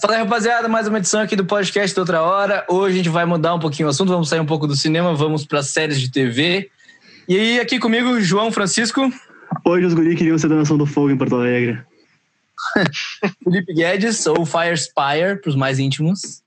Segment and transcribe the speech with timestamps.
[0.00, 2.66] Fala aí, rapaziada, mais uma edição aqui do podcast da Outra Hora.
[2.68, 5.14] Hoje a gente vai mudar um pouquinho o assunto, vamos sair um pouco do cinema,
[5.14, 6.68] vamos para séries de TV.
[7.28, 9.08] E aí, aqui comigo, João Francisco.
[9.64, 11.80] Hoje os guri queriam ser da Nação do Fogo em Porto Alegre.
[13.44, 16.42] Felipe Guedes, ou Fire Spire, para os mais íntimos.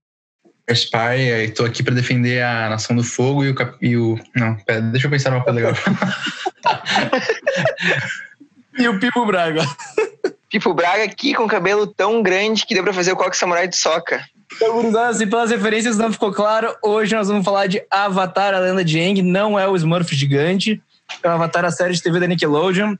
[0.67, 4.19] Fire Spire, estou aqui para defender a Nação do Fogo e o, e o.
[4.35, 5.73] Não, pera, deixa eu pensar numa coisa legal.
[8.77, 9.63] e o Pipo Braga.
[10.49, 13.75] Pipo Braga aqui com cabelo tão grande que deu pra fazer o coque samurai de
[13.75, 14.25] soca.
[14.55, 14.91] Então,
[15.29, 19.21] pelas referências não ficou claro, hoje nós vamos falar de Avatar, a lenda de Aang.
[19.21, 20.81] Não é o Smurf gigante,
[21.21, 22.95] é o Avatar, a série de TV da Nickelodeon,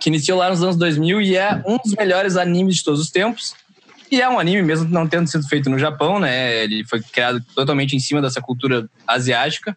[0.00, 3.10] que iniciou lá nos anos 2000 e é um dos melhores animes de todos os
[3.10, 3.54] tempos.
[4.10, 6.62] E é um anime, mesmo não tendo sido feito no Japão, né?
[6.62, 9.76] Ele foi criado totalmente em cima dessa cultura asiática.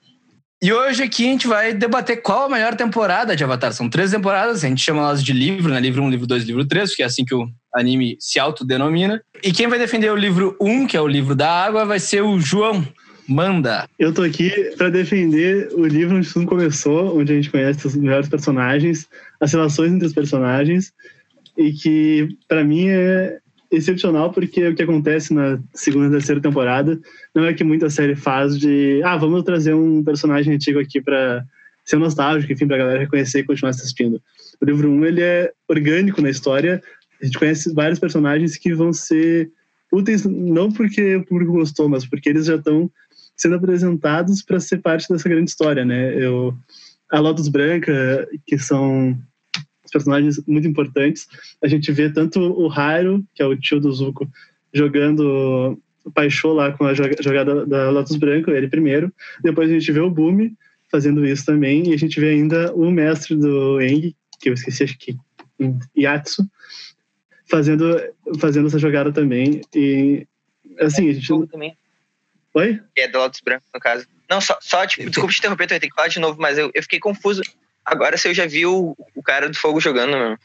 [0.60, 3.72] E hoje aqui a gente vai debater qual a melhor temporada de Avatar.
[3.74, 5.80] São três temporadas, a gente chama elas de livro, né?
[5.80, 9.22] Livro 1, livro 2, livro 3, que é assim que o anime se autodenomina.
[9.44, 12.24] E quem vai defender o livro 1, que é o livro da água, vai ser
[12.24, 12.84] o João.
[13.28, 13.88] Manda!
[14.00, 17.96] Eu tô aqui para defender o livro onde tudo começou, onde a gente conhece os
[17.96, 19.08] melhores personagens,
[19.40, 20.92] as relações entre os personagens,
[21.56, 23.38] e que para mim é
[23.72, 27.00] excepcional porque o que acontece na segunda e terceira temporada
[27.34, 31.44] não é que muita série faz de ah, vamos trazer um personagem antigo aqui para
[31.84, 34.22] ser nostálgico, enfim, pra galera reconhecer e continuar assistindo.
[34.62, 36.82] O livro 1, um, ele é orgânico na história,
[37.22, 39.50] a gente conhece vários personagens que vão ser
[39.92, 42.92] úteis não porque o público gostou, mas porque eles já estão
[43.36, 46.14] sendo apresentados para ser parte dessa grande história, né?
[46.16, 46.54] Eu,
[47.10, 49.18] a Lotus Branca, que são
[49.92, 51.28] personagens muito importantes.
[51.64, 54.30] A gente vê tanto o Hyrule, que é o tio do Zuko,
[54.74, 59.14] jogando o Paixô lá com a jogada da Lotus Branco, ele primeiro.
[59.44, 60.54] Depois a gente vê o Bumi
[60.90, 61.90] fazendo isso também.
[61.90, 65.16] E a gente vê ainda o mestre do Eng, que eu esqueci, acho que
[65.98, 66.50] Yatsu,
[67.50, 68.00] fazendo,
[68.40, 69.62] fazendo essa jogada também.
[69.76, 70.28] E
[70.80, 71.48] assim, a gente.
[71.48, 71.76] Também.
[72.54, 72.80] Oi?
[72.96, 74.06] É da Lotus Branco, no caso.
[74.30, 76.70] Não, só, só tipo, desculpa te interromper, eu tenho que falar de novo, mas eu,
[76.74, 77.42] eu fiquei confuso
[77.88, 80.38] Agora você já viu o cara do fogo jogando, mano.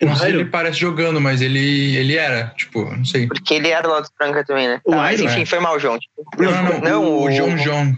[0.00, 3.26] Não sei se ele parece jogando, mas ele, ele era, tipo, não sei.
[3.26, 4.80] Porque ele era Lotus Branca também, né?
[4.82, 5.46] O tá, mas enfim, é.
[5.46, 5.98] foi mal, João.
[5.98, 7.94] Tipo, não, não, não, não, o, o João João.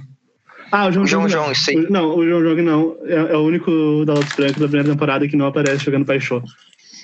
[0.72, 1.28] Ah, o João João.
[1.28, 1.86] João, sim.
[1.88, 2.96] Não, o João João não.
[3.04, 6.42] É, é, o único da Lotus Branca da primeira temporada que não aparece jogando Paixão.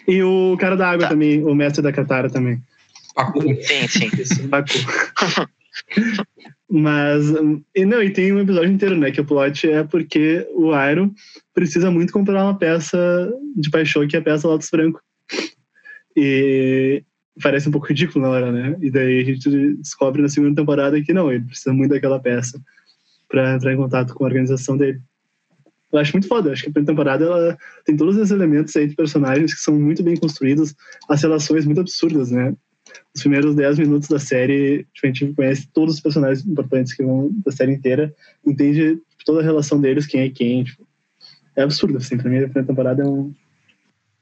[0.09, 1.11] E o cara da água tá.
[1.11, 2.61] também, o mestre da Katara também.
[3.15, 3.43] Pacu.
[3.63, 4.11] Sim, sim.
[4.19, 4.73] Isso, Pacu.
[6.71, 7.25] Mas,
[7.75, 9.11] e não, e tem um episódio inteiro, né?
[9.11, 11.11] Que o plot é porque o Iron
[11.55, 15.01] precisa muito comprar uma peça de paixão, que é a peça Lotus Branco.
[16.15, 17.03] E
[17.43, 18.77] parece um pouco ridículo na hora, né?
[18.83, 22.61] E daí a gente descobre na segunda temporada que não, ele precisa muito daquela peça
[23.29, 25.01] para entrar em contato com a organização dele.
[25.91, 28.87] Eu acho muito foda, acho que a primeira temporada ela tem todos esses elementos aí
[28.87, 30.75] de personagens que são muito bem construídos,
[31.09, 32.55] as relações muito absurdas, né?
[33.15, 37.03] Os primeiros 10 minutos da série, tipo, a gente conhece todos os personagens importantes que
[37.03, 38.15] vão da série inteira,
[38.47, 40.65] entende toda a relação deles, quem é quem.
[40.65, 40.87] Tipo,
[41.57, 43.35] é absurdo, assim, pra mim a primeira temporada é um.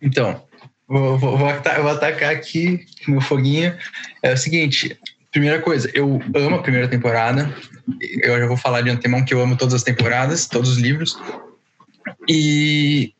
[0.00, 0.42] Então,
[0.88, 3.76] vou, vou, vou, atacar, aqui meu foguinho.
[4.22, 4.98] É o seguinte.
[5.30, 7.54] Primeira coisa, eu amo a primeira temporada.
[8.22, 11.18] Eu já vou falar de antemão que eu amo todas as temporadas, todos os livros.
[12.26, 13.12] E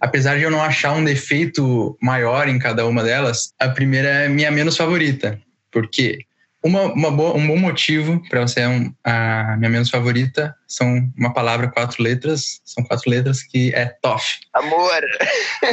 [0.00, 4.28] apesar de eu não achar um defeito maior em cada uma delas, a primeira é
[4.28, 5.40] minha menos favorita,
[5.70, 6.24] porque
[6.62, 11.32] uma, uma boa, um bom motivo para ser um, a minha menos favorita são uma
[11.32, 14.40] palavra, quatro letras, são quatro letras que é TOF.
[14.52, 15.00] Amor!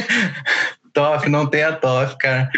[0.92, 2.50] TOF, não tem a TOF, cara.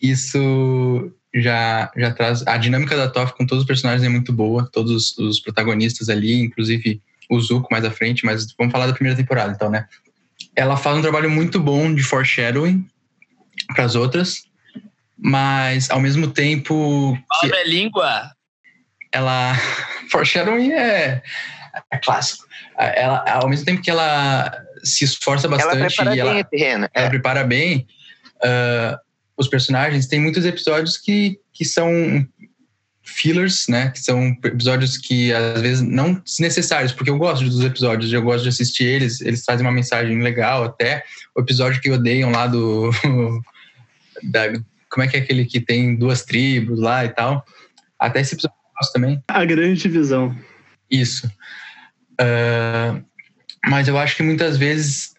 [0.00, 2.46] Isso já, já traz.
[2.46, 6.40] A dinâmica da TOF com todos os personagens é muito boa, todos os protagonistas ali,
[6.40, 9.86] inclusive o Zuko mais à frente, mas vamos falar da primeira temporada, então, né?
[10.58, 12.84] Ela faz um trabalho muito bom de foreshadowing
[13.76, 14.42] para as outras,
[15.16, 17.16] mas ao mesmo tempo.
[17.40, 18.32] Fala é língua!
[19.12, 19.54] Ela.
[20.10, 21.22] foreshadowing é,
[21.92, 22.44] é clássico.
[22.76, 24.52] Ela, ao mesmo tempo que ela
[24.82, 25.76] se esforça bastante.
[25.76, 26.88] Ela prepara e ela, bem o terreno.
[26.92, 27.08] Ela é.
[27.08, 27.86] prepara bem.
[28.38, 28.98] Uh,
[29.36, 32.26] os personagens, tem muitos episódios que, que são
[33.08, 33.90] fillers, né?
[33.90, 38.42] Que são episódios que às vezes não necessários, porque eu gosto dos episódios, eu gosto
[38.42, 41.02] de assistir eles, eles trazem uma mensagem legal até.
[41.34, 42.90] O episódio que odeiam lá do.
[44.22, 44.52] da,
[44.90, 47.44] como é que é aquele que tem duas tribos lá e tal.
[47.98, 49.22] Até esse episódio eu gosto também.
[49.28, 50.36] A grande divisão.
[50.90, 51.26] Isso.
[52.20, 53.02] Uh,
[53.66, 55.14] mas eu acho que muitas vezes,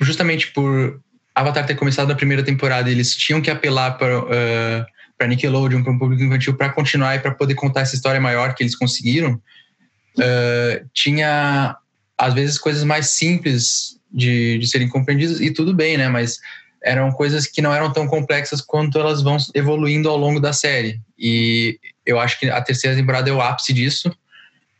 [0.00, 1.00] justamente por
[1.34, 4.20] Avatar ter começado a primeira temporada, eles tinham que apelar para.
[4.20, 8.20] Uh, para Nickelodeon, para um público infantil, para continuar e para poder contar essa história
[8.20, 11.76] maior que eles conseguiram, uh, tinha
[12.16, 16.08] às vezes coisas mais simples de, de serem compreendidas e tudo bem, né?
[16.08, 16.38] Mas
[16.82, 21.00] eram coisas que não eram tão complexas quanto elas vão evoluindo ao longo da série.
[21.18, 24.10] E eu acho que a terceira temporada é o ápice disso,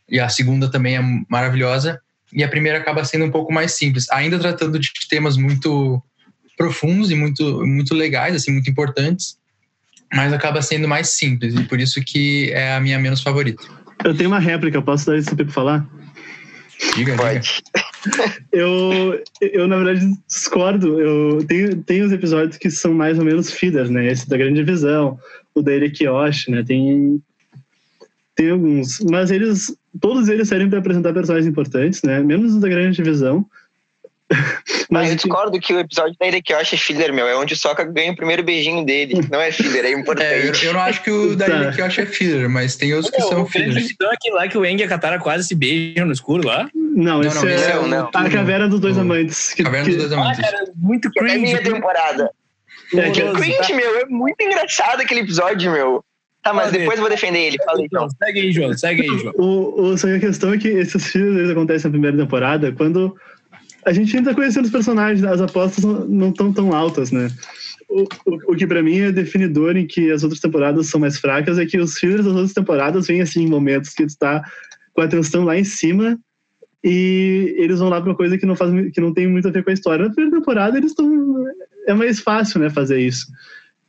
[0.08, 2.00] e a segunda também é maravilhosa,
[2.32, 6.02] e a primeira acaba sendo um pouco mais simples, ainda tratando de temas muito
[6.56, 9.38] profundos e muito, muito legais, assim, muito importantes,
[10.12, 13.62] mas acaba sendo mais simples, e por isso que é a minha menos favorita.
[14.04, 15.86] Eu tenho uma réplica, posso dar isso para falar?
[16.94, 17.40] Diga, Pode.
[17.40, 17.88] diga.
[18.52, 21.00] Eu, eu, na verdade, discordo.
[21.00, 24.06] Eu tenho, tenho os episódios que são mais ou menos feeder, né?
[24.06, 25.18] Esse da Grande Visão,
[25.54, 26.62] o da Erekiyoshi, né?
[26.62, 27.20] Tem,
[28.36, 29.00] tem alguns.
[29.00, 32.20] Mas eles, todos eles servem para apresentar personagens importantes, né?
[32.20, 33.44] Menos o da Grande Divisão.
[34.90, 37.26] Mas eu discordo que o episódio da Erekiyoshi é filler, meu.
[37.26, 39.20] É onde o Sokka ganha o primeiro beijinho dele.
[39.30, 40.66] Não é filler, é É, eu, importante.
[40.66, 41.46] eu não acho que o da
[41.84, 43.76] acho é filler, mas tem outros que Não, são fillers.
[43.90, 46.68] é aquele lá que o Eng e a Katara quase se beijam no escuro lá.
[46.74, 48.30] Não, Não, esse não, é, esse é o a Noturno.
[48.30, 49.52] Caverna dos Dois O- Amantes.
[49.54, 50.40] Que, Caverna dos Dois Ah, Amantes.
[50.40, 51.38] cara, muito É a cringe.
[51.38, 52.30] minha temporada.
[52.94, 53.32] É, que- tá?
[53.32, 53.98] Cringe, meu.
[54.00, 56.04] É muito engraçado aquele episódio, meu.
[56.42, 56.78] Tá, mas Pode.
[56.78, 57.56] depois eu vou defender ele.
[57.64, 58.06] Fala então.
[58.06, 58.72] Então, segue aí, João.
[58.72, 59.34] Segue aí, João.
[59.36, 62.72] O, o, só que a questão é que esses filhos eles acontecem na primeira temporada
[62.72, 63.14] quando
[63.88, 67.30] a gente ainda tá conhecendo os personagens, as apostas não estão tão altas, né?
[67.88, 71.18] O, o, o que pra mim é definidor em que as outras temporadas são mais
[71.18, 74.44] fracas é que os fillers das outras temporadas vêm assim em momentos que tu tá
[74.92, 76.18] com a atenção lá em cima
[76.84, 79.50] e eles vão lá pra uma coisa que não faz que não tem muito a
[79.50, 80.04] ver com a história.
[80.04, 81.46] Na primeira temporada eles estão
[81.86, 83.26] é mais fácil, né, fazer isso.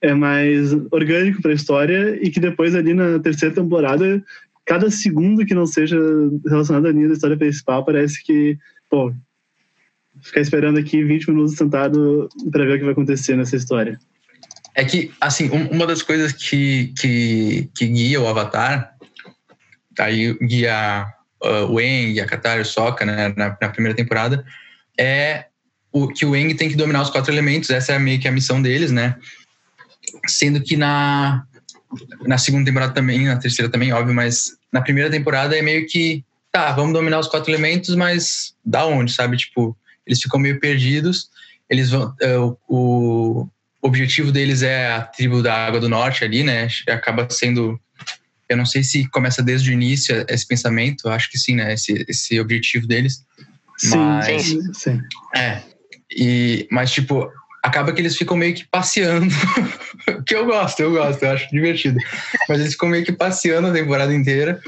[0.01, 4.23] É mais orgânico pra história e que depois ali na terceira temporada
[4.65, 5.99] cada segundo que não seja
[6.47, 8.57] relacionado à linha da história principal parece que,
[8.89, 9.11] pô,
[10.23, 13.99] ficar esperando aqui 20 minutos sentado para ver o que vai acontecer nessa história.
[14.75, 18.93] É que, assim, um- uma das coisas que, que, que guia o Avatar,
[19.97, 21.05] aí guia
[21.43, 24.45] uh, o Aang, a Katara o Sokka né, na, na primeira temporada,
[24.97, 25.45] é
[25.91, 28.31] o, que o Aang tem que dominar os quatro elementos, essa é meio que a
[28.31, 29.15] missão deles, né?
[30.27, 31.43] Sendo que na,
[32.25, 36.23] na segunda temporada também, na terceira também, óbvio, mas na primeira temporada é meio que,
[36.51, 39.37] tá, vamos dominar os quatro elementos, mas da onde, sabe?
[39.37, 39.75] Tipo,
[40.09, 41.29] eles ficam meio perdidos,
[41.69, 42.13] eles vão...
[42.21, 43.47] uh, o,
[43.81, 46.67] o objetivo deles é a tribo da Água do Norte ali, né?
[46.89, 47.79] Acaba sendo.
[48.49, 51.73] Eu não sei se começa desde o início esse pensamento, acho que sim, né?
[51.73, 53.23] Esse, esse objetivo deles.
[53.77, 55.01] Sim, Mas- sim, sim.
[55.35, 55.61] É.
[56.11, 57.31] E, mas, tipo,
[57.63, 59.27] acaba que eles ficam meio que passeando.
[60.25, 61.97] que eu gosto, eu gosto, eu acho divertido.
[62.49, 64.59] Mas eles ficam meio que passeando a temporada inteira.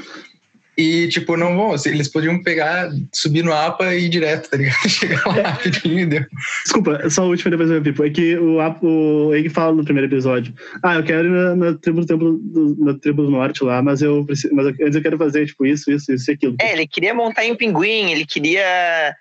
[0.76, 1.74] E, tipo, não vão.
[1.84, 4.76] Eles podiam pegar, subir no APA e ir direto, tá ligado?
[4.88, 6.24] Chegar lá rapidinho e deu.
[6.64, 8.02] Desculpa, só a última depois eu Pipo.
[8.04, 10.54] É que o, Ap- o Egg fala no primeiro episódio.
[10.82, 13.82] Ah, eu quero ir na, na tribo do templo do, na tribo do norte lá,
[13.82, 14.54] mas eu preciso.
[14.54, 16.56] Mas eu- antes eu quero fazer, tipo, isso, isso, isso e aquilo.
[16.58, 19.14] É, ele queria montar em pinguim, ele queria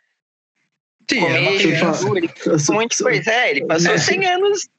[1.09, 1.93] Sim, é uma comer criança.
[2.07, 3.29] chu, ele queria um monte de coisa.
[3.31, 3.97] É, ele passou É.
[3.97, 4.69] 100 anos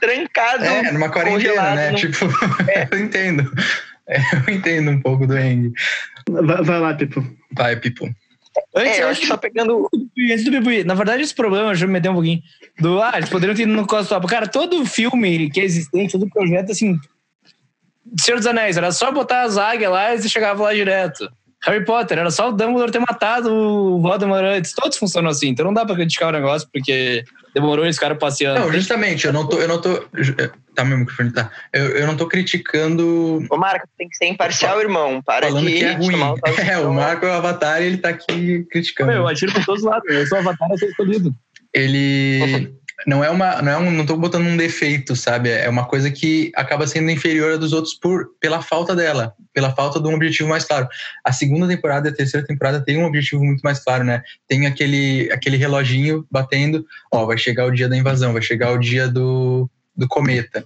[0.00, 0.64] trancado.
[0.64, 1.90] É, numa quarentena, né?
[1.90, 2.24] num- Tipo,
[2.90, 3.52] eu entendo.
[4.08, 4.18] É,
[4.48, 5.72] eu entendo um pouco do Eng.
[6.28, 7.24] Vai, vai lá, Pipo.
[7.52, 8.10] Vai, Pipo.
[8.74, 9.88] Antes, É, eu acho que só pegando.
[10.30, 12.42] antes do Pipi, na verdade, esse problema, deixa eu me meter um pouquinho.
[12.78, 14.26] Do, ah, eles poderiam ter ido no Costa Top.
[14.26, 16.98] Cara, todo filme que é existente, todo projeto, assim.
[18.18, 21.30] Senhor dos Anéis, era só botar as águias lá e você chegava lá direto.
[21.64, 24.72] Harry Potter, era só o Dumbledore ter matado o Voldemort antes.
[24.72, 27.24] Todos funcionam assim, então não dá pra criticar o negócio, porque
[27.54, 28.60] demorou esse cara passeando.
[28.60, 29.60] Não, justamente, eu não tô.
[29.60, 30.04] Eu não tô
[30.74, 31.50] tá, meu microfone tá.
[31.72, 35.22] Eu, eu não tô criticando Ô, Marco, tem que ser imparcial, irmão.
[35.22, 36.14] Para falando de que é ruim.
[36.14, 36.36] o
[36.68, 36.92] É, o.
[36.92, 39.12] Marco é o Avatar e ele tá aqui criticando.
[39.12, 40.04] Meu, eu atiro por todos os lados.
[40.12, 41.34] Eu sou avatar, eu sou escolhido.
[41.72, 42.72] ele
[43.06, 45.50] não é uma não é um, não tô botando um defeito sabe?
[45.50, 49.70] É uma coisa que acaba sendo inferior a dos outros por pela falta dela pela
[49.74, 50.88] falta de um objetivo mais claro.
[51.24, 54.22] A segunda temporada e a terceira temporada tem um objetivo muito mais claro né?
[54.48, 58.78] Tem aquele aquele reloginho batendo ó vai chegar o dia da invasão vai chegar o
[58.78, 60.64] dia do do cometa.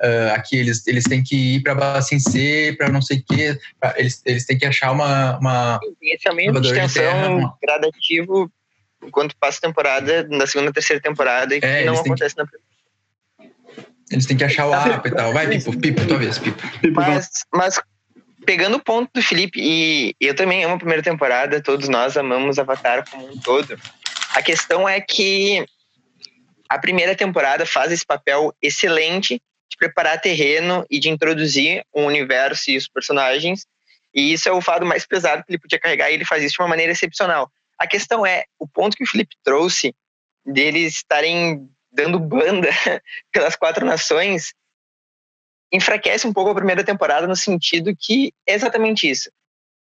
[0.00, 3.58] Ah, aqui eles eles têm que ir para Bacin C para não sei o quê
[3.80, 7.02] pra- eles eles têm que achar uma, uma esse aumento de Salvador de tensão
[7.38, 7.54] terra.
[7.60, 8.52] gradativo
[9.02, 12.36] enquanto passa a temporada, na segunda, terceira temporada, e que É, não eles têm acontece
[12.36, 12.68] na primeira.
[14.10, 16.62] eles têm que achar o APA e tal vai Pipo Pipo tua vez Pipo.
[16.92, 17.80] Mas, mas
[18.46, 22.58] pegando o ponto do Felipe, e eu também amo a primeira temporada, todos nós amamos
[22.58, 23.78] Avatar como um todo.
[24.34, 25.64] A questão é que
[26.68, 29.40] a primeira temporada faz esse papel excelente
[29.70, 33.66] de preparar terreno e de introduzir o universo e os personagens.
[34.14, 36.54] E isso é o fado mais pesado que ele podia carregar, e ele faz isso
[36.54, 37.50] de uma maneira excepcional.
[37.78, 39.94] A questão é, o ponto que o Felipe trouxe
[40.44, 42.68] deles estarem dando banda
[43.32, 44.54] pelas quatro nações
[45.72, 49.30] enfraquece um pouco a primeira temporada no sentido que é exatamente isso.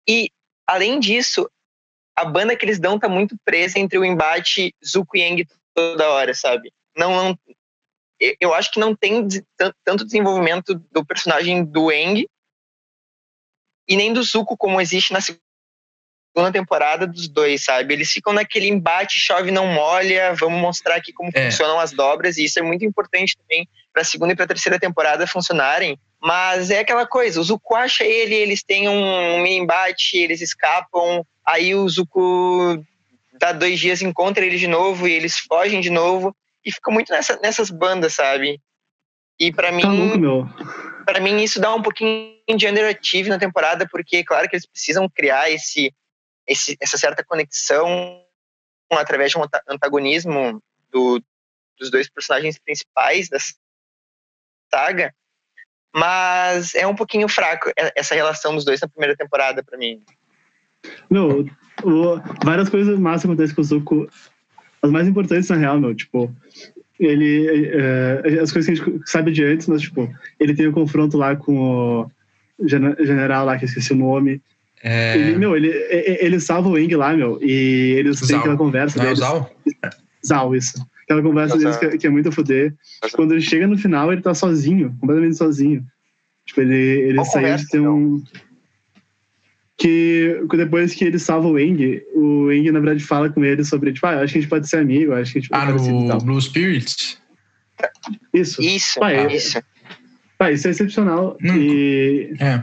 [0.09, 0.31] E,
[0.67, 1.51] além disso,
[2.17, 6.11] a banda que eles dão tá muito presa entre o embate Zuko e Aang toda
[6.11, 6.73] hora, sabe?
[6.97, 7.39] Não, não
[8.41, 9.27] eu- acho que não tem
[9.85, 12.27] tanto desenvolvimento do personagem do Eng
[13.89, 15.44] e nem do Zuko como existe na segunda
[16.53, 17.95] temporada dos dois, sabe?
[17.95, 21.45] Eles ficam naquele embate, chove não molha, vamos mostrar aqui como É.
[21.51, 24.49] funcionam as dobras, e isso é muito importante também para a segunda e para a
[24.49, 25.99] terceira temporada funcionarem.
[26.21, 31.25] Mas é aquela coisa, o Zuko acha ele, eles têm um mini embate, eles escapam,
[31.47, 32.83] aí o Zuko
[33.39, 37.13] dá dois dias, encontra ele de novo e eles fogem de novo, e fica muito
[37.13, 38.59] nessa, nessas bandas, sabe?
[39.39, 40.49] E para mim, Tá louco, meu.
[41.05, 45.09] para mim isso dá um pouquinho de underachieve na temporada, porque claro que eles precisam
[45.09, 45.93] criar esse,
[46.47, 48.23] esse essa certa conexão
[48.91, 51.21] através de um anta- antagonismo do,
[51.79, 53.39] dos dois personagens principais da
[54.73, 55.13] saga,
[55.95, 60.03] mas é um pouquinho fraco essa relação dos dois na primeira temporada para mim.
[61.11, 61.47] Meu,
[61.83, 64.09] o- várias coisas massas acontecem com o Zuko.
[64.83, 66.31] As mais importantes, na real, meu, tipo,
[67.01, 67.49] ele.
[67.73, 71.17] é, as coisas que a gente sabe de antes, mas, tipo, ele tem o confronto
[71.17, 72.11] lá com o
[72.69, 74.43] gene- general lá, que esqueci o nome.
[74.87, 75.69] É, Ele, meu, ele,
[76.21, 78.41] ele salva o Eng lá, meu, e eles têm Zal.
[78.41, 79.19] aquela conversa não deles.
[79.19, 79.51] Zal?
[80.27, 80.87] Zal, isso.
[81.05, 81.59] Aquela conversa Zal.
[81.59, 82.75] deles que, é- que é muito a fuder.
[83.15, 85.83] Quando ele chega no final, ele tá sozinho, completamente sozinho.
[86.45, 88.23] Tipo, ele, ele Qual saiu de conversa, ter um.
[89.77, 93.93] Que depois que ele salva o Eng, o Eng, na verdade, fala com ele sobre,
[93.93, 95.89] tipo, ah, acho que a gente pode ser amigo, acho que a gente Ah, pode
[95.89, 96.19] e no tal.
[96.21, 97.19] Blue Spirit?
[98.33, 98.63] Isso.
[98.63, 99.61] Isso, Pai, é- isso.
[100.39, 101.37] Pá, isso é excepcional.
[101.41, 102.35] Não, E.
[102.39, 102.63] É.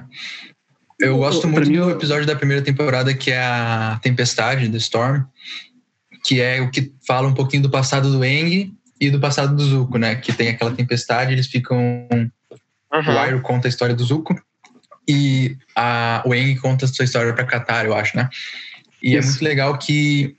[1.01, 5.23] Eu gosto muito mim, do episódio da primeira temporada, que é a Tempestade, The Storm,
[6.23, 9.63] que é o que fala um pouquinho do passado do Eng e do passado do
[9.63, 10.15] Zuko, né?
[10.15, 12.07] Que tem aquela tempestade, eles ficam.
[12.93, 13.17] O Uhum.
[13.19, 14.35] Airo conta a história do Zuko
[15.07, 18.29] e a, o Eng conta a sua história pra Katar, eu acho, né?
[19.01, 19.29] E é Isso.
[19.29, 20.35] muito legal que,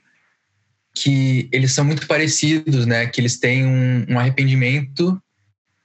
[0.95, 3.07] que eles são muito parecidos, né?
[3.07, 5.21] Que eles têm um, um arrependimento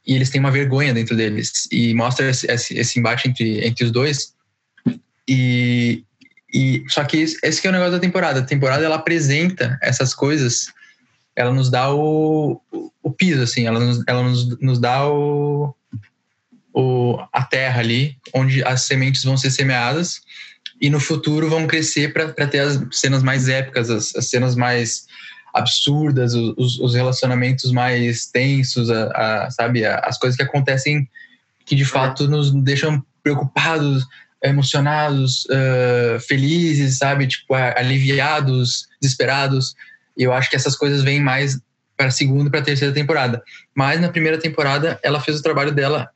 [0.06, 1.68] e eles têm uma vergonha dentro deles.
[1.72, 4.34] E mostra esse, esse, esse embate entre, entre os dois.
[5.28, 6.04] E,
[6.52, 8.40] e só que esse, esse que é o negócio da temporada.
[8.40, 10.72] A temporada ela apresenta essas coisas,
[11.36, 15.74] ela nos dá o, o, o piso, assim, ela nos, ela nos, nos dá o,
[16.72, 20.22] o, a terra ali, onde as sementes vão ser semeadas
[20.80, 25.06] e no futuro vão crescer para ter as cenas mais épicas, as, as cenas mais
[25.52, 29.06] absurdas, os, os relacionamentos mais tensos, a,
[29.46, 31.08] a, sabe, a, as coisas que acontecem
[31.66, 34.06] que de fato nos deixam preocupados,
[34.42, 39.74] emocionados, uh, felizes, sabe, tipo aliviados, desesperados.
[40.16, 41.58] E eu acho que essas coisas vêm mais
[41.96, 43.42] para a segunda e para a terceira temporada.
[43.74, 46.08] Mas na primeira temporada ela fez o trabalho dela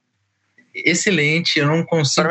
[0.75, 1.59] excelente.
[1.59, 2.29] Eu não consigo.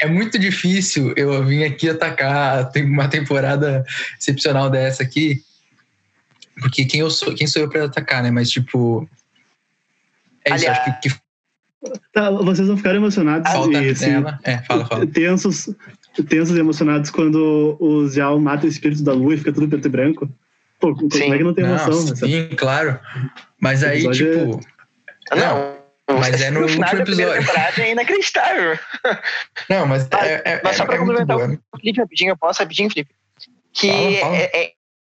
[0.00, 3.84] É muito difícil eu vir aqui atacar tem uma temporada
[4.18, 5.42] excepcional dessa aqui,
[6.60, 8.30] porque quem eu sou, quem sou eu para atacar, né?
[8.30, 9.08] Mas tipo,
[10.44, 10.66] é isso.
[10.66, 11.25] Aliás- Acho que, que
[12.12, 14.10] Tá, vocês vão ficar emocionados falta e assim.
[14.44, 15.06] É, fala, fala.
[15.06, 15.68] tensos,
[16.28, 19.86] tensos e emocionados quando o Zhao mata o espírito da lua e fica tudo preto
[19.86, 20.28] e branco.
[20.80, 21.32] Pô, como Sim.
[21.32, 21.88] é que não tem emoção?
[21.90, 22.98] Não, nessa- sim, claro.
[23.60, 24.60] Mas aí, é- tipo,
[25.34, 25.76] Não,
[26.20, 27.40] mas é no o final último episódio.
[27.46, 28.78] temporada é inacreditável.
[29.70, 31.58] não, mas Mas- é, é, mas só é- pra é complementar boa.
[31.80, 33.10] Felipe, rapidinho, eu posso rapidinho, Felipe?
[33.72, 34.36] Que Fala, fala.
[34.36, 34.50] É,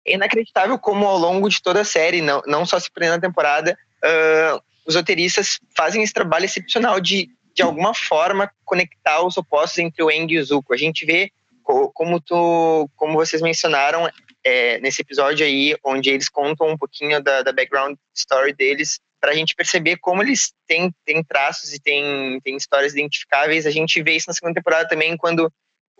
[0.06, 3.20] é inacreditável como ao longo de toda a série, não, não só se prende na
[3.20, 9.78] temporada, ah, os roteiristas fazem esse trabalho excepcional de, de alguma forma, conectar os opostos
[9.78, 10.74] entre o Eng e o Zuko.
[10.74, 11.30] A gente vê,
[11.62, 14.08] co- como, tu, como vocês mencionaram
[14.44, 19.32] é, nesse episódio aí, onde eles contam um pouquinho da, da background story deles, para
[19.32, 23.64] a gente perceber como eles têm, têm traços e têm, têm histórias identificáveis.
[23.64, 25.50] A gente vê isso na segunda temporada também, quando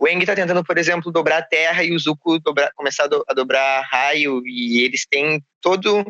[0.05, 3.07] o Eng tá tentando, por exemplo, dobrar a terra e o Zuko dobrar, começar a,
[3.07, 6.07] do- a dobrar raio e eles têm todo,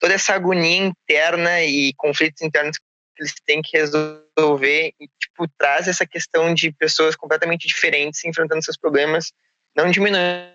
[0.00, 5.86] toda essa agonia interna e conflitos internos que eles têm que resolver e, tipo, traz
[5.86, 9.30] essa questão de pessoas completamente diferentes enfrentando seus problemas,
[9.76, 10.50] não diminuindo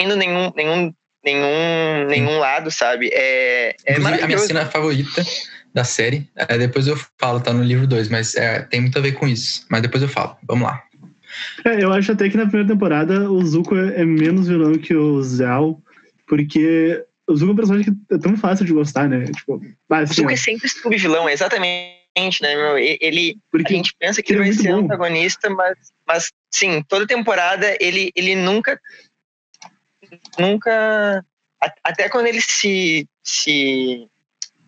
[0.00, 0.92] nenhum, nenhum,
[1.24, 3.10] nenhum, nenhum lado, sabe?
[3.12, 5.24] É, é a minha cena favorita
[5.72, 9.02] da série, é, depois eu falo, tá no livro 2, mas é, tem muito a
[9.02, 9.64] ver com isso.
[9.70, 10.36] Mas depois eu falo.
[10.42, 10.89] Vamos lá.
[11.64, 14.94] É, eu acho até que na primeira temporada o Zuko é é menos vilão que
[14.94, 15.80] o Zhao,
[16.26, 19.24] porque o Zuko é um personagem que é tão fácil de gostar, né?
[19.26, 19.60] Tipo,
[19.90, 22.76] ah, O assim, Zuko ó, é sempre subvilão, exatamente, né, meu?
[22.78, 24.84] Ele, a porque gente pensa que ele é vai ser bom.
[24.84, 28.80] antagonista, mas, mas sim, toda temporada ele, ele nunca.
[30.38, 31.24] Nunca.
[31.62, 34.06] a- Até quando ele se, se,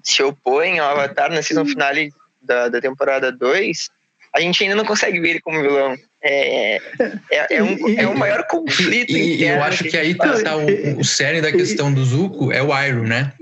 [0.03, 3.89] se opõe ao Avatar na season finale da, da temporada 2,
[4.35, 5.97] a gente ainda não consegue ver ele como vilão.
[6.23, 10.41] É, é, é, um, é o maior conflito E, e eu acho que aí tá,
[10.41, 13.33] tá o, o cerne da questão do Zuko é o Iroh, né?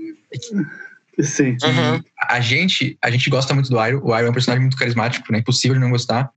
[1.19, 1.57] Sim.
[1.63, 2.01] Uhum.
[2.27, 4.01] A gente, a gente gosta muito do Iroh.
[4.03, 5.39] O Iroh é um personagem muito carismático, né?
[5.39, 6.29] Impossível de não gostar.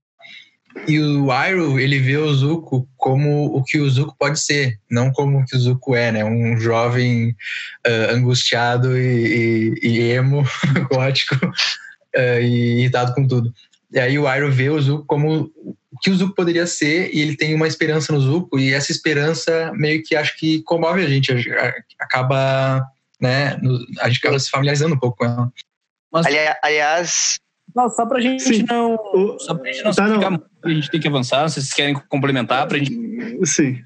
[0.86, 5.10] E o Iroh, ele vê o Zuko como o que o Zuko pode ser, não
[5.10, 6.24] como o que o Zuko é, né?
[6.24, 7.30] Um jovem
[7.86, 10.44] uh, angustiado e, e, e emo,
[10.92, 13.52] gótico uh, e irritado com tudo.
[13.94, 17.20] E aí o Iroh vê o Zuko como o que o Zuko poderia ser e
[17.20, 21.08] ele tem uma esperança no Zuko e essa esperança meio que acho que comove a
[21.08, 21.32] gente,
[22.00, 22.84] acaba,
[23.20, 23.56] né,
[24.00, 25.52] a gente acaba se familiarizando um pouco com ela.
[26.12, 26.26] Mas,
[26.62, 27.38] aliás,
[27.74, 28.64] não, só pra gente Sim.
[28.68, 28.96] não.
[29.38, 31.48] Só pra gente não tá, ficar muito, a gente tem que avançar.
[31.48, 32.92] Se vocês querem complementar pra gente.
[33.44, 33.80] Sim.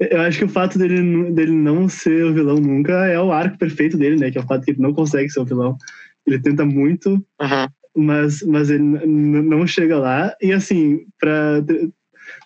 [0.00, 3.58] Eu acho que o fato dele, dele não ser o vilão nunca é o arco
[3.58, 4.30] perfeito dele, né?
[4.30, 5.76] Que é o fato que ele não consegue ser o vilão.
[6.26, 7.68] Ele tenta muito, uhum.
[7.98, 10.34] Mas, mas ele não chega lá.
[10.40, 11.62] E assim, pra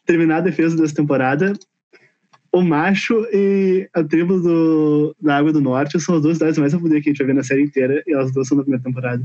[0.07, 1.53] terminar a defesa dessa temporada,
[2.51, 6.75] o macho e a tribo do, da Água do Norte são as duas cidades mais
[6.75, 8.63] a poder que a gente vai ver na série inteira, e elas duas são da
[8.63, 9.25] primeira temporada.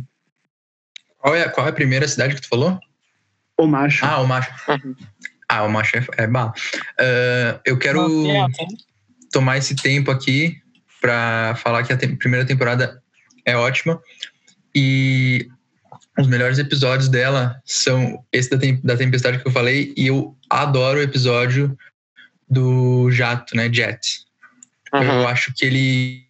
[1.18, 2.80] Qual é, qual é a primeira cidade que tu falou?
[3.58, 4.06] O Macho.
[4.06, 4.52] Ah, o Macho.
[5.50, 6.54] ah, o Macho é, é bala.
[7.00, 8.08] Uh, eu quero
[9.32, 10.58] tomar esse tempo aqui
[11.02, 13.02] para falar que a te primeira temporada
[13.46, 14.02] é ótima
[14.76, 15.50] e
[16.18, 20.36] os melhores episódios dela são esse da, tem da Tempestade que eu falei e eu
[20.50, 21.78] adoro o episódio
[22.50, 24.00] do Jato, né, Jet.
[24.94, 25.02] Uhum.
[25.02, 26.28] Eu acho que ele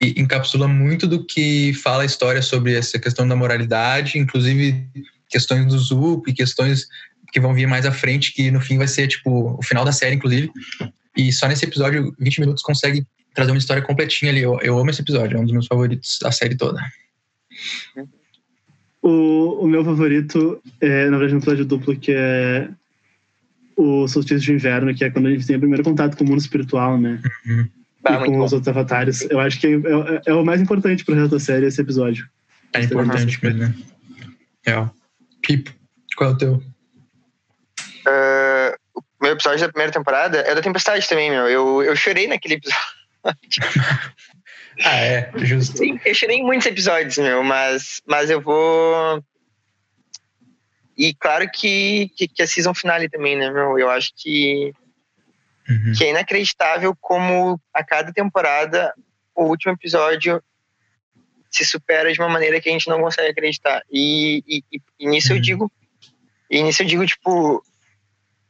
[0.00, 4.88] encapsula muito do que fala a história sobre essa questão da moralidade, inclusive
[5.28, 6.86] questões do Zup questões
[7.32, 9.90] que vão vir mais à frente, que no fim vai ser tipo o final da
[9.90, 10.48] série, inclusive.
[11.16, 13.04] E só nesse episódio, 20 minutos, consegue
[13.34, 14.40] trazer uma história completinha ali.
[14.40, 16.80] Eu, eu amo esse episódio, é um dos meus favoritos da série toda.
[19.06, 22.68] O, o meu favorito é, na verdade, um episódio duplo, que é
[23.76, 26.28] o Solstício de Inverno, que é quando a gente tem o primeiro contato com o
[26.28, 27.20] mundo espiritual, né?
[27.46, 27.68] Uhum
[28.12, 29.22] e com os outros avatares.
[29.30, 32.28] Eu acho que é, é, é o mais importante pro resto da série esse episódio.
[32.72, 33.74] É importante mesmo, né?
[34.66, 34.88] É.
[35.40, 35.72] Pipo,
[36.16, 36.54] qual é o teu?
[38.06, 41.48] Uh, o meu episódio da primeira temporada é da Tempestade também, meu.
[41.48, 42.80] Eu, eu chorei naquele episódio.
[44.82, 45.78] ah, é, justo.
[45.78, 49.22] Sim, eu chorei em muitos episódios, meu, mas, mas eu vou.
[50.96, 53.78] E claro que, que, que a season finale também, né, meu?
[53.78, 54.72] Eu acho que
[55.68, 55.92] Uhum.
[55.96, 58.92] Que é inacreditável como a cada temporada
[59.34, 60.42] o último episódio
[61.50, 63.82] se supera de uma maneira que a gente não consegue acreditar.
[63.90, 65.36] E, e, e nisso uhum.
[65.36, 65.72] eu digo,
[66.50, 67.64] e nisso eu digo, tipo,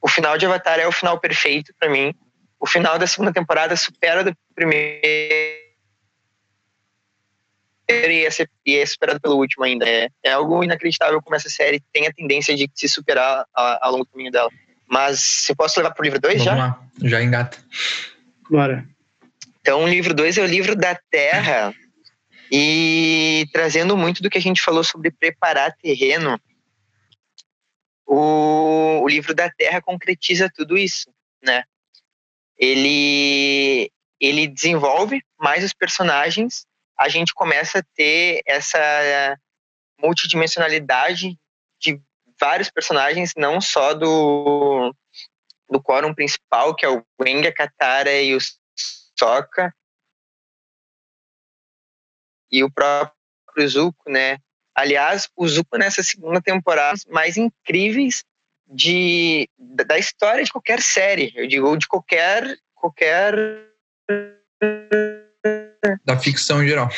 [0.00, 2.14] o final de Avatar é o final perfeito para mim.
[2.58, 5.00] O final da segunda temporada supera do primeiro
[7.88, 8.28] e é,
[8.66, 9.88] e é superado pelo último ainda.
[9.88, 14.04] É, é algo inacreditável como essa série tem a tendência de se superar ao longo
[14.04, 14.50] do caminho dela.
[14.88, 16.54] Mas se posso levar para o livro 2 já?
[16.54, 16.80] Lá.
[17.02, 17.58] Já engata.
[18.50, 18.86] Bora.
[19.60, 21.74] Então, o livro 2 é o livro da Terra.
[22.50, 26.38] E trazendo muito do que a gente falou sobre preparar terreno,
[28.06, 31.10] o, o livro da Terra concretiza tudo isso,
[31.42, 31.64] né?
[32.56, 36.66] Ele, ele desenvolve mais os personagens,
[36.98, 39.38] a gente começa a ter essa
[40.00, 41.38] multidimensionalidade
[41.80, 42.00] de
[42.40, 44.94] vários personagens, não só do,
[45.68, 48.38] do quórum principal, que é o Wenga, Katara e o
[49.18, 49.74] Sokka,
[52.50, 54.38] e o próprio Zuko, né?
[54.74, 58.24] Aliás, o Zuko nessa segunda temporada mais incríveis
[58.66, 63.34] de da história de qualquer série, eu digo de qualquer qualquer
[66.04, 66.88] da ficção em geral.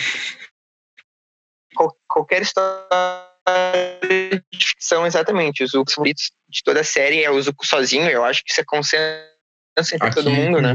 [1.75, 2.87] Qual, qualquer história
[4.53, 5.63] de ficção, exatamente.
[5.63, 8.61] Os Zuko favoritos de toda a série é o Zuko sozinho, eu acho que isso
[8.61, 9.27] é consenso
[9.93, 10.73] entre Aqui, todo mundo, né?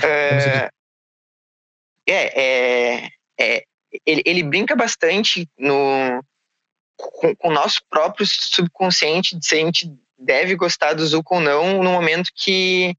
[0.00, 0.70] É.
[2.06, 3.08] É, é,
[3.40, 3.64] é,
[4.04, 6.22] ele, ele brinca bastante no,
[6.96, 11.40] com, com, o nosso próprio subconsciente de se a gente deve gostar do Zuko ou
[11.40, 12.94] não, no momento que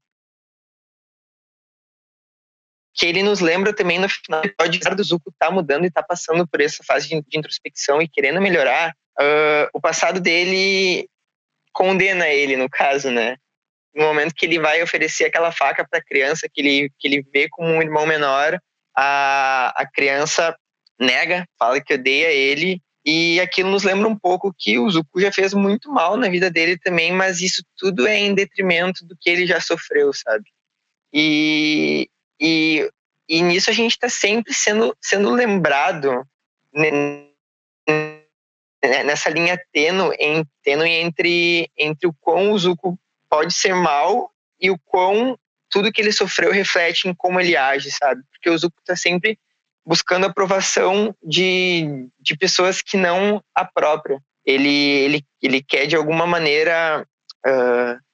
[2.96, 6.02] que ele nos lembra também no final do episódio do Zuko tá mudando e tá
[6.02, 8.92] passando por essa fase de, de introspecção e querendo melhorar.
[9.20, 11.06] Uh, o passado dele
[11.72, 13.36] condena ele, no caso, né?
[13.94, 17.26] No momento que ele vai oferecer aquela faca para a criança que ele, que ele
[17.32, 18.58] vê como um irmão menor,
[18.96, 20.56] a, a criança
[20.98, 25.30] nega, fala que odeia ele e aquilo nos lembra um pouco que o Zuko já
[25.30, 29.30] fez muito mal na vida dele também, mas isso tudo é em detrimento do que
[29.30, 30.44] ele já sofreu, sabe?
[31.12, 32.08] E,
[32.40, 32.88] e,
[33.28, 36.26] e nisso a gente está sempre sendo, sendo lembrado
[39.04, 40.16] nessa linha tênue,
[40.62, 46.00] tênue entre, entre o quão o Zuko pode ser mal e o quão tudo que
[46.00, 48.22] ele sofreu reflete em como ele age, sabe?
[48.30, 49.38] Porque o Zuko está sempre
[49.84, 54.20] buscando aprovação de, de pessoas que não a própria.
[54.44, 57.06] Ele, ele, ele quer, de alguma maneira,
[57.46, 58.05] uh,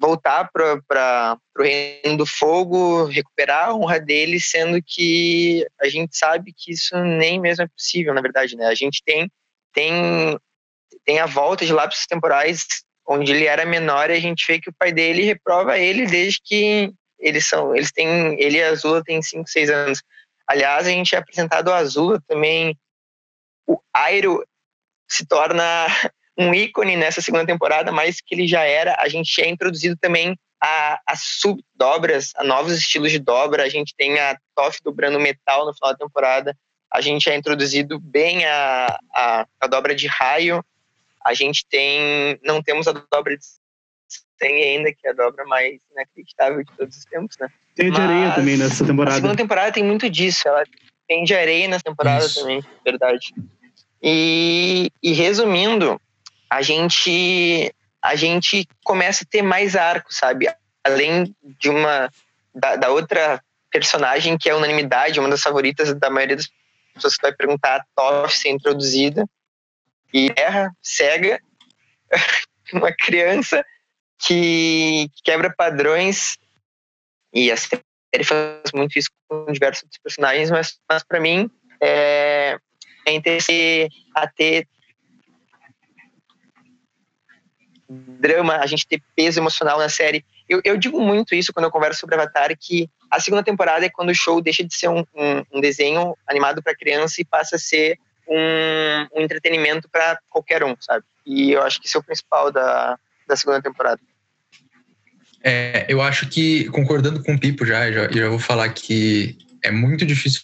[0.00, 6.54] voltar para o reino do fogo, recuperar a honra dele, sendo que a gente sabe
[6.56, 8.66] que isso nem mesmo é possível, na verdade, né?
[8.66, 9.30] A gente tem
[9.74, 10.38] tem
[11.04, 12.64] tem a volta de lápis temporais
[13.06, 16.40] onde ele era menor e a gente vê que o pai dele reprova ele desde
[16.42, 20.02] que eles são eles têm ele e a Azula têm 5, 6 anos.
[20.46, 22.76] Aliás, a gente é apresentado a Azula também
[23.66, 24.42] o Airo
[25.08, 25.86] se torna
[26.40, 28.96] um ícone nessa segunda temporada, mais que ele já era.
[28.98, 33.62] A gente é introduzido também a, a subdobras, a novos estilos de dobra.
[33.62, 36.56] A gente tem a Toff dobrando metal no final da temporada.
[36.90, 40.64] A gente é introduzido bem a, a, a dobra de raio.
[41.24, 42.38] A gente tem.
[42.42, 43.44] Não temos a dobra de
[44.38, 47.46] tem ainda, que é a dobra mais inacreditável de todos os tempos, né?
[47.76, 49.16] Tem de areia também nessa temporada.
[49.16, 50.48] A segunda temporada tem muito disso.
[50.48, 50.64] Ela
[51.06, 52.40] tem de areia nessa temporada Isso.
[52.40, 53.34] também, verdade.
[54.02, 56.00] E, e resumindo,
[56.50, 60.52] a gente a gente começa a ter mais arco, sabe?
[60.82, 62.10] Além de uma
[62.54, 66.50] da, da, outra personagem que é unanimidade, uma das favoritas da maioria das
[66.94, 69.24] pessoas que vai perguntar a Toff ser introduzida
[70.12, 71.40] e erra, cega,
[72.72, 73.64] uma criança
[74.18, 76.36] que, que quebra padrões
[77.32, 81.48] e a série faz muito isso com diversos personagens, mas, mas para mim
[81.80, 82.58] é,
[83.06, 84.66] é interessante a ter
[87.90, 90.24] drama, a gente ter peso emocional na série.
[90.48, 93.90] Eu, eu, digo muito isso quando eu converso sobre Avatar, que a segunda temporada é
[93.90, 97.56] quando o show deixa de ser um, um, um desenho animado para criança e passa
[97.56, 97.98] a ser
[98.28, 101.04] um, um entretenimento para qualquer um, sabe?
[101.26, 104.00] E eu acho que isso é o principal da, da segunda temporada.
[105.42, 109.70] É, eu acho que, concordando com o Pipo já, já, já vou falar que é
[109.70, 110.42] muito difícil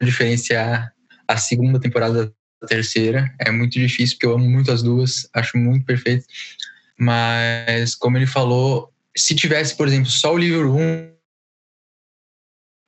[0.00, 0.92] diferenciar
[1.26, 3.32] a segunda temporada da terceira.
[3.40, 6.24] É muito difícil, porque eu amo muito as duas, acho muito perfeito.
[6.98, 11.10] Mas, como ele falou, se tivesse, por exemplo, só o livro 1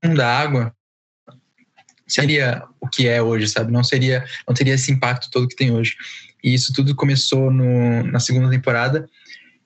[0.05, 0.75] um da água,
[2.07, 3.73] seria o que é hoje, sabe?
[3.73, 5.97] Não seria, não teria esse impacto todo que tem hoje.
[6.43, 9.09] E isso tudo começou no, na segunda temporada.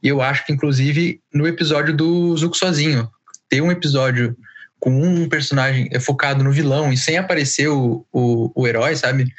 [0.03, 3.09] E eu acho que, inclusive, no episódio do Zuko sozinho,
[3.49, 4.37] tem um episódio
[4.81, 9.33] com um personagem focado no vilão e sem aparecer o, o, o herói, sabe?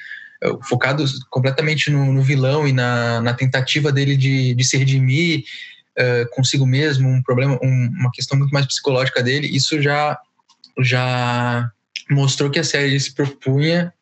[0.63, 5.43] Focado completamente no, no vilão e na, na, tentativa dele de, de se redimir
[5.97, 10.17] uh, consigo mesmo, um problema, um, uma questão muito mais psicológica dele, isso já,
[10.79, 11.69] já
[12.09, 13.93] mostrou que a série se propunha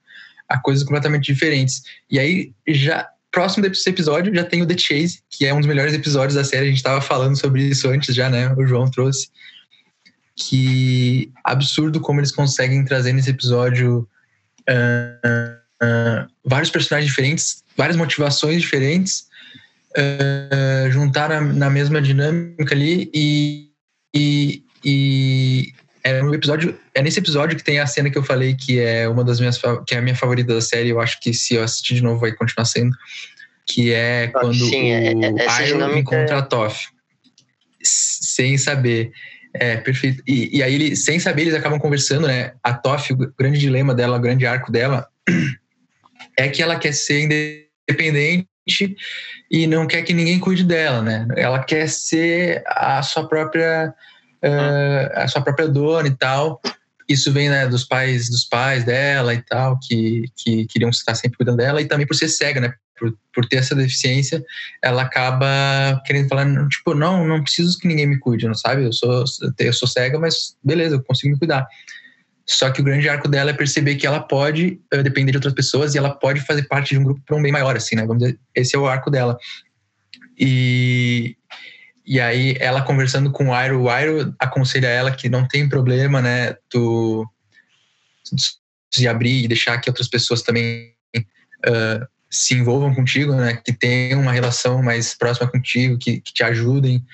[0.49, 1.84] a coisas completamente diferentes.
[2.10, 5.67] E aí, já próximo desse episódio, já tem o The Chase, que é um dos
[5.67, 8.54] melhores episódios da série, a gente estava falando sobre isso antes já, né?
[8.58, 9.30] O João trouxe.
[10.36, 14.08] Que absurdo como eles conseguem trazer nesse episódio.
[14.69, 19.28] Uh, uh, vários personagens diferentes, várias motivações diferentes,
[19.98, 23.70] uh, juntar na, na, mesma dinâmica ali e,
[24.13, 28.56] e, e é um episódio é nesse episódio que tem a cena que eu falei
[28.56, 31.34] que é uma das minhas que é a minha favorita da série eu acho que
[31.34, 32.96] se eu assistir de novo vai continuar sendo
[33.67, 36.88] que é quando Sim, é, o é, Iron encontra a Toff
[37.84, 39.12] sem saber
[39.54, 40.24] é, perfeito.
[40.28, 42.54] E, e, aí, ele, sem saber, eles acabam conversando, né?
[42.63, 45.08] A Toff, o grande dilema dela, o grande arco dela,
[46.38, 48.48] é que ela quer ser independente
[49.50, 51.28] e não quer que ninguém cuide dela, né?
[51.36, 53.94] Ela quer ser a sua própria
[54.44, 56.62] uh, a sua própria dona e tal.
[57.08, 61.38] Isso vem né, dos pais dos pais dela e tal, que, que queriam estar sempre
[61.38, 62.74] cuidando dela e também por ser cega, né?
[62.98, 64.44] Por, por ter essa deficiência,
[64.82, 68.86] ela acaba querendo falar, tipo, não, não preciso que ninguém me cuide, não sabe?
[68.86, 69.26] Eu sou,
[69.58, 71.67] eu sou cega, mas beleza, eu consigo me cuidar.
[72.45, 75.54] Só que o grande arco dela é perceber que ela pode uh, depender de outras
[75.54, 78.06] pessoas e ela pode fazer parte de um grupo para um bem maior, assim, né?
[78.06, 79.38] Vamos dizer, esse é o arco dela.
[80.38, 81.38] E,
[82.06, 86.21] e aí ela conversando com o Airo, o Airo aconselha ela que não tem problema,
[86.21, 86.56] né?
[86.69, 87.25] Tu,
[88.25, 88.36] tu
[88.93, 93.62] se abrir e deixar que outras pessoas também uh, se envolvam contigo, né?
[93.63, 97.06] Que tenham uma relação mais próxima contigo, que, que te ajudem,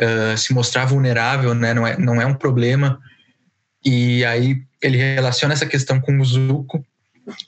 [0.00, 1.72] uh, se mostrar vulnerável, né?
[1.72, 3.00] Não é, não é um problema.
[3.84, 6.84] E aí ele relaciona essa questão com o Zuko,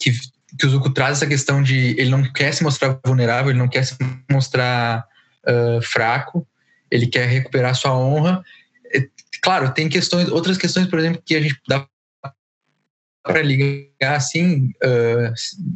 [0.00, 0.10] que,
[0.58, 3.68] que o Zuko traz essa questão de ele não quer se mostrar vulnerável, ele não
[3.68, 3.94] quer se
[4.30, 5.04] mostrar
[5.46, 6.46] uh, fraco,
[6.90, 8.42] ele quer recuperar sua honra.
[8.94, 9.06] É,
[9.42, 11.86] claro, tem questões, outras questões, por exemplo, que a gente dá
[13.22, 15.32] para ligar assim, uh,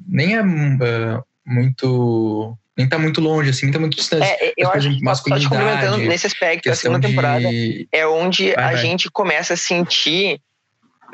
[0.09, 4.25] nem é uh, muito nem tá muito longe, assim, nem tá muito distante.
[4.25, 7.87] É, eu acho que só te complementando nesse aspecto, a segunda temporada de...
[7.93, 8.77] é onde vai, a vai.
[8.79, 10.41] gente começa a sentir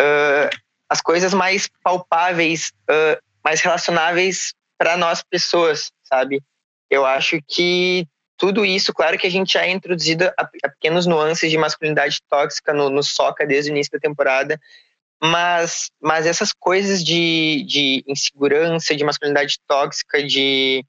[0.00, 0.56] uh,
[0.88, 6.42] as coisas mais palpáveis, uh, mais relacionáveis para nós pessoas, sabe?
[6.90, 8.06] Eu acho que
[8.36, 12.20] tudo isso, claro que a gente já é introduzido a, a pequenos nuances de masculinidade
[12.28, 14.60] tóxica no, no Soca desde o início da temporada,
[15.22, 20.84] mas, mas essas coisas de, de insegurança, de masculinidade tóxica, de,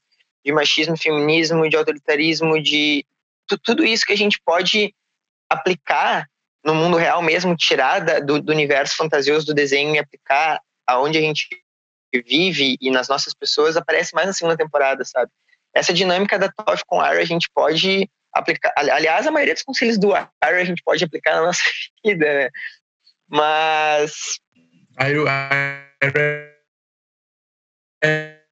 [0.45, 3.05] de machismo, feminismo, de autoritarismo, de
[3.63, 4.93] tudo isso que a gente pode
[5.49, 6.27] aplicar
[6.67, 11.17] no mundo real mesmo, tirar da, do, do, universo fantasioso do desenho e aplicar aonde
[11.17, 11.47] a gente
[12.13, 15.31] vive e nas nossas pessoas, aparece mais na segunda temporada, sabe?
[15.73, 18.73] Essa dinâmica da Toff com Arya a gente pode aplicar.
[18.75, 21.63] Aliás, a maioria dos conselhos do Arya a gente pode aplicar na nossa
[22.03, 22.49] vida, né?
[23.29, 24.39] Mas.
[24.97, 25.71] Arya.
[28.03, 28.43] É...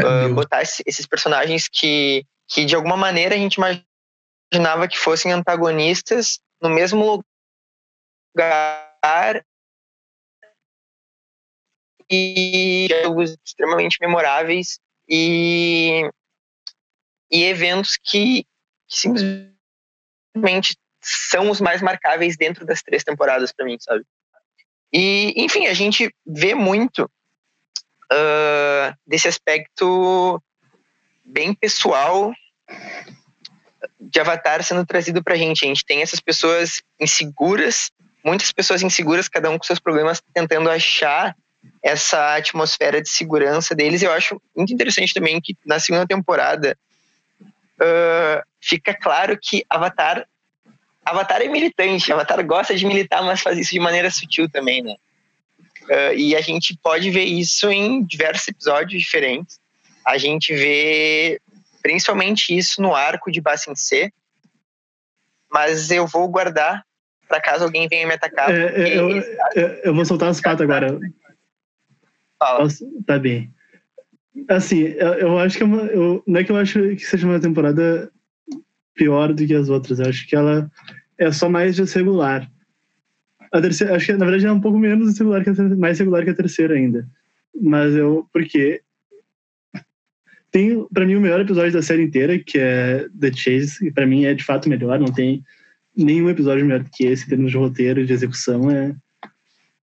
[0.00, 3.58] Uh, botar esses personagens que, que de alguma maneira a gente
[4.52, 7.22] imaginava que fossem antagonistas no mesmo
[8.34, 9.44] lugar
[12.10, 16.10] e jogos extremamente memoráveis e,
[17.30, 18.44] e eventos que,
[18.86, 24.04] que simplesmente são os mais marcáveis dentro das três temporadas para mim, sabe?
[24.92, 30.42] E, enfim, a gente vê muito uh, desse aspecto
[31.22, 32.32] bem pessoal
[34.10, 35.64] de Avatar sendo trazido pra gente.
[35.64, 37.90] A gente tem essas pessoas inseguras,
[38.24, 41.36] muitas pessoas inseguras, cada um com seus problemas, tentando achar
[41.82, 44.02] essa atmosfera de segurança deles.
[44.02, 46.76] Eu acho muito interessante também que na segunda temporada
[47.42, 50.26] uh, fica claro que Avatar
[51.04, 54.94] Avatar é militante, Avatar gosta de militar, mas faz isso de maneira sutil também, né?
[55.84, 59.58] Uh, e a gente pode ver isso em diversos episódios diferentes.
[60.04, 61.40] A gente vê
[61.88, 64.12] principalmente isso no arco de Bassin C,
[65.50, 66.84] mas eu vou guardar
[67.26, 68.50] para caso alguém venha me atacar.
[68.50, 69.10] É, eu,
[69.54, 71.00] eu, eu, vou soltar as patas agora.
[72.38, 72.68] Fala.
[73.06, 73.50] Tá bem.
[74.50, 77.26] Assim, eu, eu acho que é uma, eu, não é que eu acho que seja
[77.26, 78.12] uma temporada
[78.94, 79.98] pior do que as outras.
[79.98, 80.70] Eu acho que ela
[81.18, 82.50] é só mais desregular.
[83.50, 86.22] A terceira, acho que na verdade é um pouco menos regular que a, mais regular
[86.22, 87.08] que a terceira ainda.
[87.58, 88.82] Mas eu, porque
[90.50, 94.06] tem para mim o melhor episódio da série inteira, que é The Chase, que para
[94.06, 95.42] mim é de fato melhor, não tem
[95.96, 98.94] nenhum episódio melhor que esse em termos de roteiro, de execução, é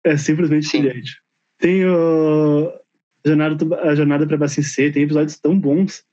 [0.04, 1.22] é simplesmente brilhante.
[1.58, 2.72] Tem o
[3.26, 6.04] jornada, a jornada para Bassin C, tem episódios tão bons.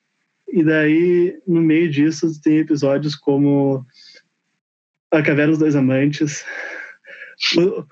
[0.49, 3.85] E daí no meio disso tem episódios como
[5.11, 6.44] A Caverna dos Dois Amantes,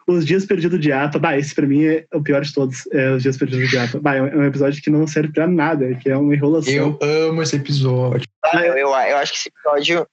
[0.07, 3.11] os Dias Perdidos de Apa, bah, esse pra mim é o pior de todos, é
[3.13, 4.01] Os Dias Perdidos de Apa.
[4.01, 6.73] Bah, é um episódio que não serve pra nada, que é uma enrolação.
[6.73, 8.27] Eu amo esse episódio.
[8.45, 10.07] Ah, eu, eu, eu acho que esse episódio...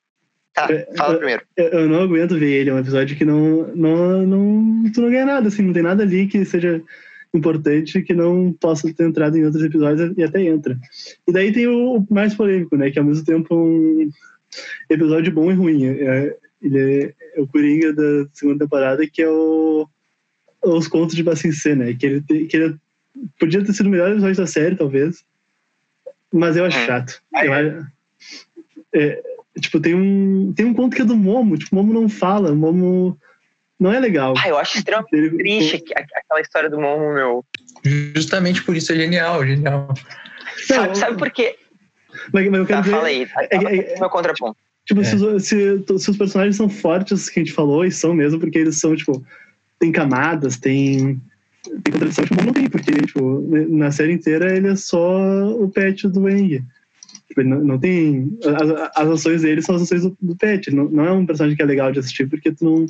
[0.54, 1.44] Tá, é, fala primeiro.
[1.56, 4.92] Eu, eu, não aguento ver ele, é um episódio que não, não, não...
[4.92, 6.82] Tu não ganha nada, assim, não tem nada ali que seja
[7.34, 10.78] importante que não possa ter entrado em outros episódios e até entra.
[11.26, 14.10] E daí tem o mais polêmico, né, que é ao mesmo tempo um
[14.90, 15.86] episódio bom e ruim.
[15.86, 19.88] É, ele é o Coringa da segunda temporada, que é o
[20.64, 21.94] os contos de Bacincê, né?
[21.94, 22.76] Que ele, que ele
[23.40, 25.24] podia ter sido o melhor episódio da série, talvez,
[26.32, 26.86] mas eu acho hum.
[26.86, 27.22] chato.
[27.44, 27.86] Eu,
[28.94, 29.22] é,
[29.60, 32.52] tipo, tem um, tem um conto que é do Momo, tipo, o Momo não fala,
[32.52, 33.18] o Momo
[33.80, 34.34] não é legal.
[34.38, 37.46] Ah, eu acho extremamente ele, triste aquela história do Momo, meu.
[37.84, 39.88] Justamente por isso é genial, genial.
[39.90, 41.58] Não, sabe, sabe por quê?
[42.32, 44.58] Mas, mas eu quero tá, dizer, fala aí, tá, é, é, é, meu contraponto.
[44.86, 45.04] Tipo, é.
[45.04, 48.58] se, se, se, os personagens são fortes, que a gente falou, e são mesmo, porque
[48.58, 49.24] eles são, tipo,
[49.80, 51.22] tem camadas, tem,
[51.84, 56.08] tem contradição, tipo, não tem, porque, tipo, na série inteira ele é só o pet
[56.08, 56.64] do Eng.
[57.28, 58.38] Tipo, não, não tem.
[58.44, 60.70] As, as, ações dele são as ações do, do pet.
[60.70, 62.86] Não, não é um personagem que é legal de assistir, porque tu não.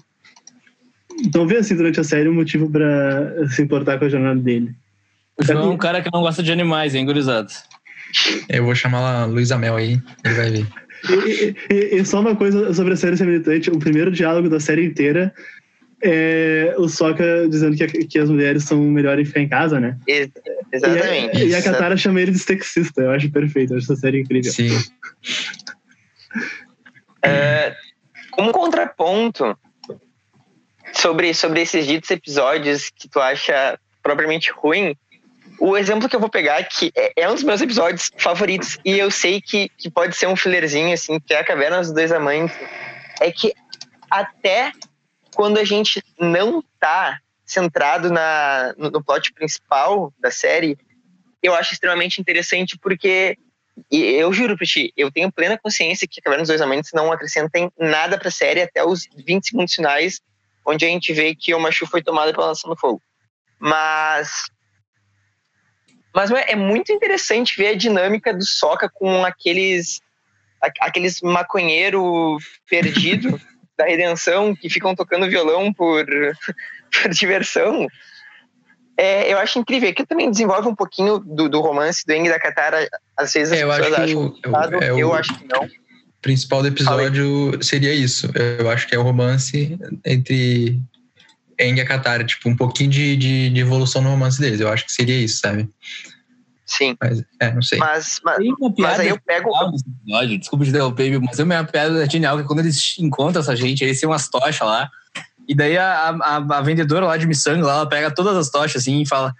[1.35, 4.73] Não vê assim durante a série um motivo pra se importar com a jornada dele.
[5.37, 7.49] O João é um cara que não gosta de animais, hein, gurizada?
[8.49, 10.67] Eu vou chamar lá Luísa Mel aí, ele vai ver.
[11.09, 14.59] E, e, e, só uma coisa sobre a série ser militante: o primeiro diálogo da
[14.59, 15.33] série inteira
[16.03, 19.97] é o Soca dizendo que, que as mulheres são melhor em ficar em casa, né?
[20.71, 21.37] exatamente.
[21.37, 23.01] E a, e a Katara chama ele de sexista.
[23.01, 24.51] Eu acho perfeito, eu acho essa série incrível.
[24.51, 24.77] Sim.
[27.23, 27.75] É,
[28.31, 29.55] como contraponto
[30.93, 34.95] sobre, sobre esses ditos episódios que tu acha propriamente ruim,
[35.61, 38.97] o exemplo que eu vou pegar, que é, é, um dos meus episódios favoritos, e
[38.97, 42.11] eu sei que, que pode ser um filerzinho, assim, que é a Caverna dos Dois
[42.11, 42.57] Amantes,
[43.19, 43.53] é que
[44.09, 44.71] até
[45.35, 50.75] quando a gente não tá centrado na, no, no plot principal da série,
[51.43, 53.37] eu acho extremamente interessante porque
[53.89, 56.91] e eu juro pra ti, eu tenho plena consciência que a Caverna dos Dois Amantes
[56.91, 60.21] não acrescenta nada pra série até os 20 segundos finais,
[60.65, 62.99] onde a gente vê que o Machu foi tomado pela Nação do Fogo.
[63.59, 64.49] Mas
[66.13, 69.99] mas é muito interessante ver a dinâmica do Soca com aqueles
[70.79, 72.37] aqueles maconheiro
[72.69, 73.39] perdido
[73.77, 76.05] da redenção que ficam tocando violão por,
[77.01, 77.87] por diversão.
[78.97, 82.39] É, eu acho incrível, que também desenvolve um pouquinho do, do romance do Eng da
[82.39, 82.87] Katara.
[83.17, 85.35] Às vezes as É, eu pessoas acho que acham o- complicado, é o- eu acho
[85.39, 85.67] que não.
[86.21, 88.29] principal do episódio seria isso.
[88.59, 90.79] Eu acho que é o romance entre
[91.61, 94.59] Aang e a Katara, tipo, um pouquinho de, de, de evolução no romance deles.
[94.59, 95.69] Eu acho que seria isso, sabe?
[96.65, 97.79] Sim, Mas, é, não sei.
[97.79, 98.37] mas, mas,
[98.77, 99.49] mas aí eu pego.
[100.05, 103.83] episódio, desculpa te interromper, mas é uma piada genial que quando eles encontram essa gente,
[103.83, 104.89] eles têm umas tochas lá,
[105.47, 108.83] e daí a, a, a vendedora lá de miçanga, lá, ela pega todas as tochas
[108.83, 109.35] assim e fala: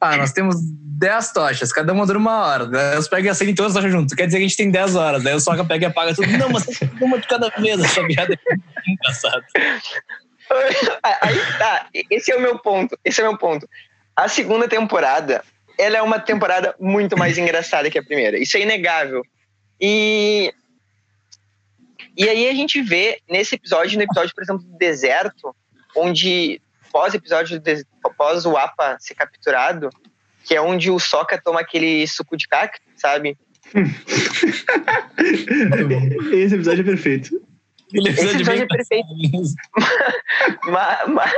[0.00, 0.54] Ah, nós temos
[0.98, 2.66] 10 tochas, cada uma dura uma hora.
[2.66, 4.14] Daí Elas pegam e acendem todas as tochas junto.
[4.14, 5.22] Quer dizer que a gente tem 10 horas.
[5.24, 6.28] Daí o Soca pega e apaga tudo.
[6.38, 7.80] Não, mas tem uma de cada vez.
[7.80, 9.44] Essa piada é muito engraçada.
[11.20, 11.36] Aí
[12.10, 12.98] esse é o meu ponto.
[13.04, 13.68] Esse é o meu ponto.
[14.16, 15.44] A segunda temporada,
[15.78, 18.38] ela é uma temporada muito mais engraçada que a primeira.
[18.38, 19.22] Isso é inegável.
[19.80, 20.52] E
[22.16, 25.54] e aí a gente vê nesse episódio, no episódio, por exemplo, do deserto,
[25.96, 26.60] onde
[26.90, 27.62] pós episódio
[28.16, 29.88] pós o Apa ser capturado,
[30.44, 33.38] que é onde o Sokka toma aquele suco de cacto, sabe?
[36.32, 37.40] Esse episódio é perfeito.
[37.92, 39.06] Esse bem é perfeito.
[39.06, 40.64] passado.
[40.70, 41.32] Ma- ma-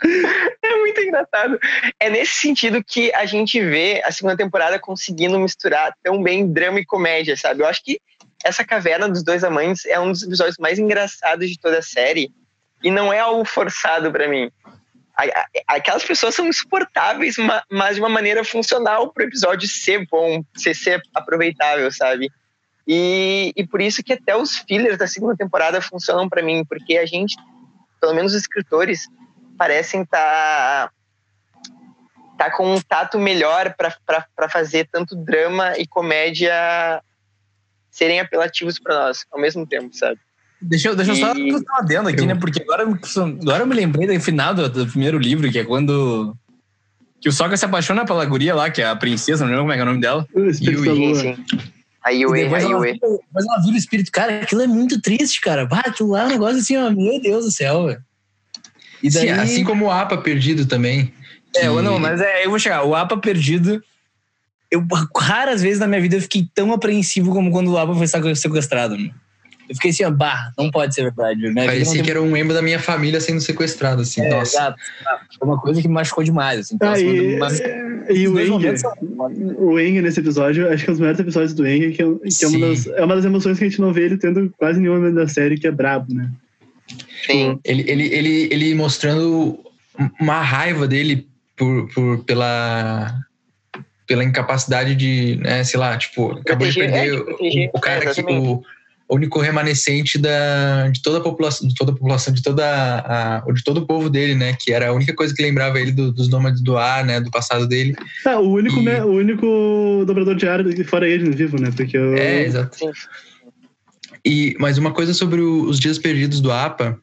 [0.62, 1.58] é muito engraçado.
[1.98, 6.78] É nesse sentido que a gente vê a segunda temporada conseguindo misturar tão bem drama
[6.80, 7.62] e comédia, sabe?
[7.62, 8.00] Eu acho que
[8.44, 12.30] essa caverna dos dois amantes é um dos episódios mais engraçados de toda a série
[12.82, 14.48] e não é algo forçado pra mim.
[15.66, 20.74] Aquelas pessoas são insuportáveis, ma- mas de uma maneira funcional pro episódio ser bom, ser,
[20.76, 22.30] ser aproveitável, sabe?
[22.88, 26.96] E, e por isso que até os fillers da segunda temporada funcionam pra mim, porque
[26.96, 27.36] a gente,
[28.00, 29.06] pelo menos os escritores,
[29.58, 30.90] parecem estar
[32.38, 37.02] tá com um tato melhor para fazer tanto drama e comédia
[37.90, 40.18] serem apelativos para nós ao mesmo tempo, sabe?
[40.60, 42.34] Deixa eu, deixa eu só E- fazer uma adendo aqui, né?
[42.34, 46.34] Porque agora, agora eu me lembrei do final do, do primeiro livro, que é quando.
[47.20, 49.72] Que o Sokka se apaixona pela guria lá, que é a princesa, não lembro como
[49.72, 50.26] é, que é o nome dela.
[50.34, 51.14] Da Yui, lua.
[51.14, 51.77] Sim, sim.
[52.06, 52.92] E a depois ela, Yue.
[52.92, 54.12] vira- depois ela vira o espírito.
[54.12, 55.66] Cara, aquilo é muito triste, cara.
[55.66, 58.02] Bah, aquilo lá é um negócio assim, ó, meu Deus do céu, velho.
[59.02, 59.28] E daí.
[59.28, 61.12] Sim, assim como o APA perdido também.
[61.54, 62.84] É, que- eu não, mas é, eu vou chegar.
[62.84, 63.82] O APA perdido.
[64.70, 68.06] Eu, raras vezes na minha vida eu fiquei tão apreensivo como quando o APA foi
[68.06, 68.96] sequ- sequestrado.
[68.98, 69.14] Mano.
[69.68, 71.40] Eu fiquei assim, bah, não pode ser verdade.
[71.50, 74.22] Minha Parecia tem- que era um membro da minha família sendo sequestrado, assim.
[74.22, 74.56] É, nossa.
[74.56, 74.78] exato.
[75.38, 76.60] Foi uma coisa que me machucou demais.
[76.60, 77.60] Assim, então, Ah, assim, e, mas,
[78.08, 78.92] e o dois Eng, momentos são-
[79.58, 82.06] o Eng nesse episódio, acho que é um dos melhores episódios do Eng, que, é,
[82.06, 84.50] que é, uma das, é uma das emoções que a gente não vê ele tendo
[84.56, 86.30] quase nenhum momento da série, que é brabo, né?
[87.26, 89.58] Sim, Ele, ele, ele, ele mostrando
[90.18, 93.14] uma raiva dele por, por, pela,
[94.06, 97.76] pela incapacidade de, né, sei lá, tipo, acabou de Proteger, é, perder de proteger, o,
[97.76, 98.62] o cara é, que o,
[99.08, 103.42] o único remanescente da, de toda a população, de toda a população, de toda a,
[103.46, 105.92] ou de todo o povo dele, né, que era a única coisa que lembrava ele
[105.92, 107.96] do- dos nômades do ar, né, do passado dele.
[108.26, 111.70] Ah, o único, E- me- o único dobrador de ar fora ele no vivo, né?
[111.74, 112.76] Porque o, É, exato.
[114.24, 116.98] E, mas uma coisa sobre o- os dias perdidos do APA,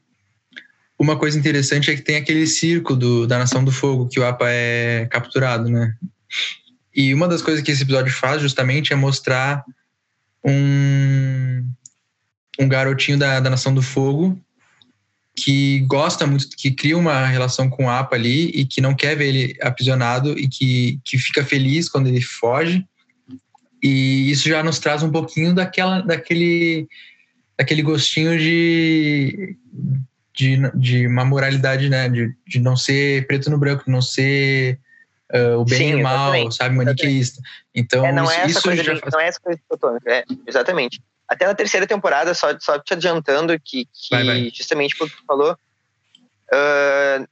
[1.00, 4.26] uma coisa interessante é que tem aquele circo do, da Nação do Fogo, que o
[4.26, 5.96] APA é capturado, né?
[6.96, 9.66] E uma das coisas que esse episódio faz justamente é mostrar
[10.46, 11.66] um,
[12.60, 14.40] um garotinho da, da Nação do Fogo
[15.36, 19.18] que gosta muito, que cria uma relação com o APA ali e que não quer
[19.18, 22.86] ver ele aprisionado e que, que fica feliz quando ele foge.
[23.84, 26.88] E isso já nos traz um pouquinho daquela, daquele,
[27.58, 29.58] daquele gostinho de,
[30.34, 32.08] de, de uma moralidade, né?
[32.08, 34.80] De, de não ser preto no branco, de não ser
[35.32, 36.76] ah, o bem Sim, e o mal, sabe?
[36.76, 37.42] Maniqueísta.
[37.76, 39.14] Então, É, não, isso, é essa isso coisa já bem- faz.
[39.14, 39.98] não é essa coisa tô.
[40.08, 41.02] É, exatamente.
[41.28, 44.52] Até na terceira temporada, só, só te adiantando que, que Vai, vai.
[44.54, 45.58] justamente o que tu falou,
[46.52, 47.26] ah,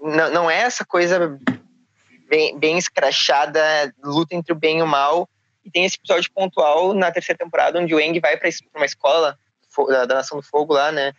[0.00, 1.38] não, não é essa coisa
[2.28, 3.60] bem, bem escrachada,
[4.02, 5.28] luta entre o bem e o mal.
[5.64, 9.36] E tem esse episódio pontual na terceira temporada, onde o Eng vai para uma escola
[9.88, 11.12] da, da Nação do Fogo lá, né?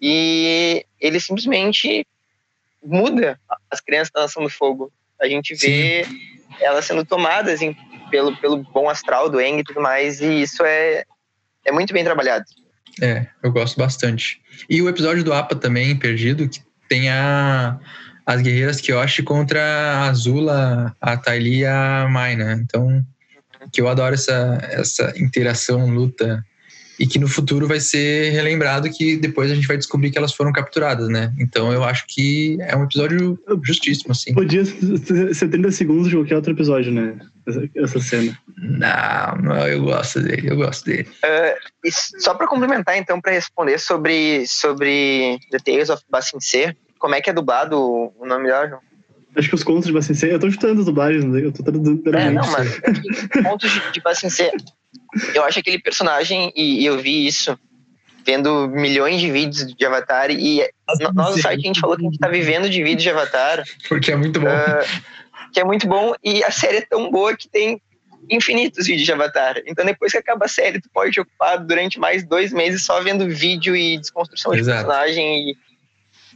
[0.00, 2.06] E ele simplesmente
[2.84, 4.92] muda as crianças da Nação do Fogo.
[5.20, 6.06] A gente vê
[6.60, 7.74] elas sendo tomadas em-
[8.10, 11.04] pelo, pelo bom astral do Eng e tudo mais, e isso é,
[11.68, 12.44] é muito bem trabalhado.
[13.00, 14.40] É, eu gosto bastante.
[14.68, 17.78] E o episódio do APA também, Perdido, que tem a,
[18.26, 22.54] as guerreiras Kyoshi contra a Azula, a Thaili e a Mai, né?
[22.54, 23.04] Então,
[23.72, 26.44] que eu adoro essa, essa interação, luta.
[26.98, 30.32] E que no futuro vai ser relembrado que depois a gente vai descobrir que elas
[30.32, 31.32] foram capturadas, né?
[31.38, 34.34] Então eu acho que é um episódio justíssimo, assim.
[34.34, 37.18] Podia ser 30 segundos de qualquer outro episódio, né?
[37.76, 38.38] Essa, cena.
[38.58, 41.08] Não, não, eu gosto dele, eu gosto dele.
[41.24, 47.14] Uh, só para complementar, então, para responder sobre, sobre The Tales of Bassin C, como
[47.14, 48.80] é que é dublado o nome dela, João?
[49.36, 52.16] Acho que os contos de Bassin C, eu tô chutando as dublagens, eu tô traduzindo
[52.16, 52.80] É, não, mas
[53.42, 54.50] contos de, de Bassin C,
[55.34, 57.58] eu acho aquele personagem, e, e, eu vi isso
[58.24, 60.68] vendo milhões de vídeos de Avatar, e
[61.00, 63.64] no, nosso site a gente falou que a gente tá vivendo de vídeos de Avatar.
[63.88, 64.48] Porque é muito bom.
[64.48, 67.80] Uh, que é muito bom, e a série é tão boa que tem
[68.30, 69.62] infinitos vídeos de Avatar.
[69.66, 73.28] Então depois que acaba a série, tu pode ocupar durante mais dois meses só vendo
[73.28, 74.78] vídeo e desconstrução Exato.
[74.78, 75.50] de personagem.
[75.50, 75.56] E...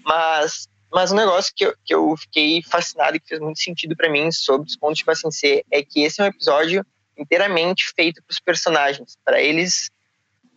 [0.04, 3.96] Mas, mas um negócio que eu, que eu fiquei fascinado e que fez muito sentido
[3.96, 5.28] para mim sobre os contos de Bassin
[5.70, 6.84] é que esse é um episódio
[7.16, 9.90] inteiramente feito para os personagens, para eles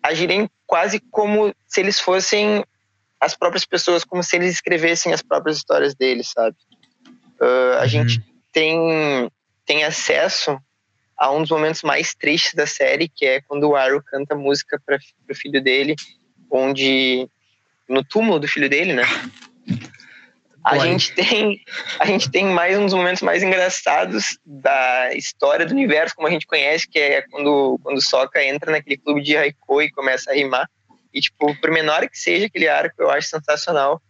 [0.01, 2.63] agirem quase como se eles fossem
[3.19, 6.55] as próprias pessoas, como se eles escrevessem as próprias histórias deles, sabe?
[7.41, 7.87] Uh, a uhum.
[7.87, 9.31] gente tem,
[9.65, 10.57] tem acesso
[11.17, 14.81] a um dos momentos mais tristes da série, que é quando o Arrow canta música
[14.85, 14.97] para
[15.29, 15.95] o filho dele,
[16.51, 17.27] onde
[17.87, 19.03] no túmulo do filho dele, né?
[20.65, 21.61] A gente, tem,
[21.99, 26.31] a gente tem mais um dos momentos mais engraçados da história do universo, como a
[26.31, 30.31] gente conhece, que é quando, quando o Sokka entra naquele clube de Raikou e começa
[30.31, 30.67] a rimar.
[31.13, 34.01] E, tipo, por menor que seja aquele arco, eu acho sensacional.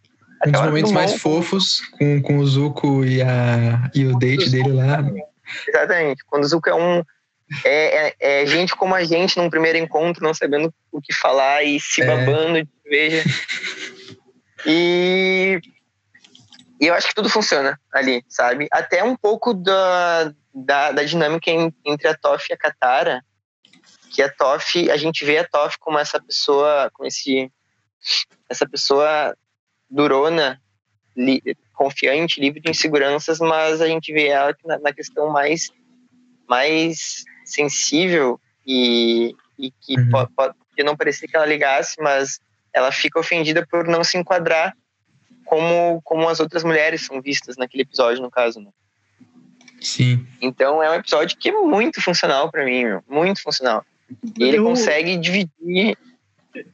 [0.46, 4.72] Um dos momentos mais fofos, com, com o Zuko e, a, e o date dele
[4.72, 5.04] lá.
[5.68, 6.24] Exatamente.
[6.26, 7.02] Quando o Zuko é um.
[7.64, 11.62] É, é, é, gente como a gente num primeiro encontro, não sabendo o que falar
[11.62, 12.06] e se é.
[12.06, 13.22] babando de veja.
[14.68, 15.60] E
[16.80, 18.66] e eu acho que tudo funciona ali, sabe?
[18.70, 21.50] Até um pouco da, da, da dinâmica
[21.84, 23.24] entre a Toff e a Katara,
[24.10, 27.50] que a Toff, a gente vê a Toff como essa pessoa, como esse,
[28.48, 29.34] essa pessoa
[29.88, 30.60] durona,
[31.16, 31.42] li,
[31.74, 35.70] confiante, livre de inseguranças, mas a gente vê ela na, na questão mais,
[36.48, 40.10] mais sensível e, e que uhum.
[40.10, 42.38] pode, pode não parecer que ela ligasse, mas
[42.72, 44.74] ela fica ofendida por não se enquadrar
[45.46, 48.70] como, como as outras mulheres são vistas naquele episódio, no caso, né?
[49.80, 50.26] Sim.
[50.42, 53.84] Então é um episódio que é muito funcional para mim, meu, muito funcional.
[54.38, 55.96] E ele eu, consegue dividir.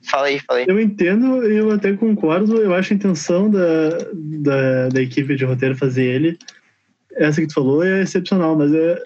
[0.03, 0.67] Fala aí, fala aí.
[0.69, 2.57] Eu entendo, eu até concordo.
[2.57, 6.39] Eu acho a intenção da, da, da equipe de roteiro fazer ele,
[7.15, 9.03] essa que tu falou, é excepcional, mas é,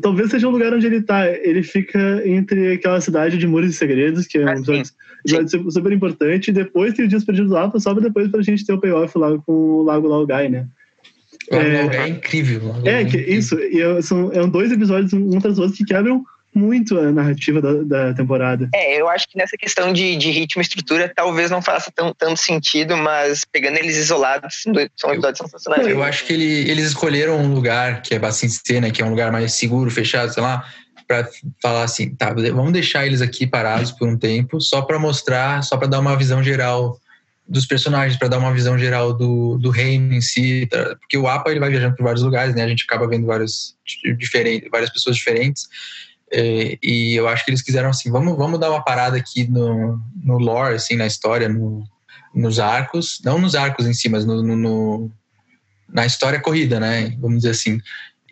[0.00, 1.28] talvez seja o lugar onde ele tá.
[1.28, 4.92] Ele fica entre aquela cidade de Muros e Segredos, que é um ah, episódio,
[5.24, 8.64] episódio super importante, e depois tem o Dias Perdidos lá, só pra depois pra gente
[8.64, 10.66] ter o payoff lá com o Lago Laogai, né?
[11.50, 12.74] Lago é, é incrível.
[12.84, 13.58] É, que, isso.
[13.58, 17.72] E é, são, é dois episódios um tras outro que quebram muito a narrativa da,
[17.82, 18.68] da, temporada.
[18.74, 22.14] É, eu acho que nessa questão de, de ritmo e estrutura talvez não faça tão,
[22.14, 24.62] tanto sentido, mas pegando eles isolados,
[24.96, 25.86] são episódios sensacionais.
[25.86, 29.10] Eu acho que ele, eles escolheram um lugar que é Bacin Cena, que é um
[29.10, 30.64] lugar mais seguro, fechado, sei lá,
[31.06, 31.28] para
[31.60, 35.76] falar assim, tá, vamos deixar eles aqui parados por um tempo, só para mostrar, só
[35.76, 36.98] para dar uma visão geral
[37.48, 40.68] dos personagens, para dar uma visão geral do, do reino em si,
[41.00, 42.62] porque o APA ele vai viajando por vários lugares, né?
[42.62, 43.76] A gente acaba vendo vários
[44.16, 45.68] diferentes, várias pessoas diferentes.
[46.32, 50.00] É, e eu acho que eles quiseram assim, vamos, vamos dar uma parada aqui no,
[50.24, 51.84] no lore, assim, na história, no,
[52.34, 55.12] nos arcos, não nos arcos em si, mas no, no, no,
[55.92, 57.14] na história corrida, né?
[57.20, 57.80] Vamos dizer assim.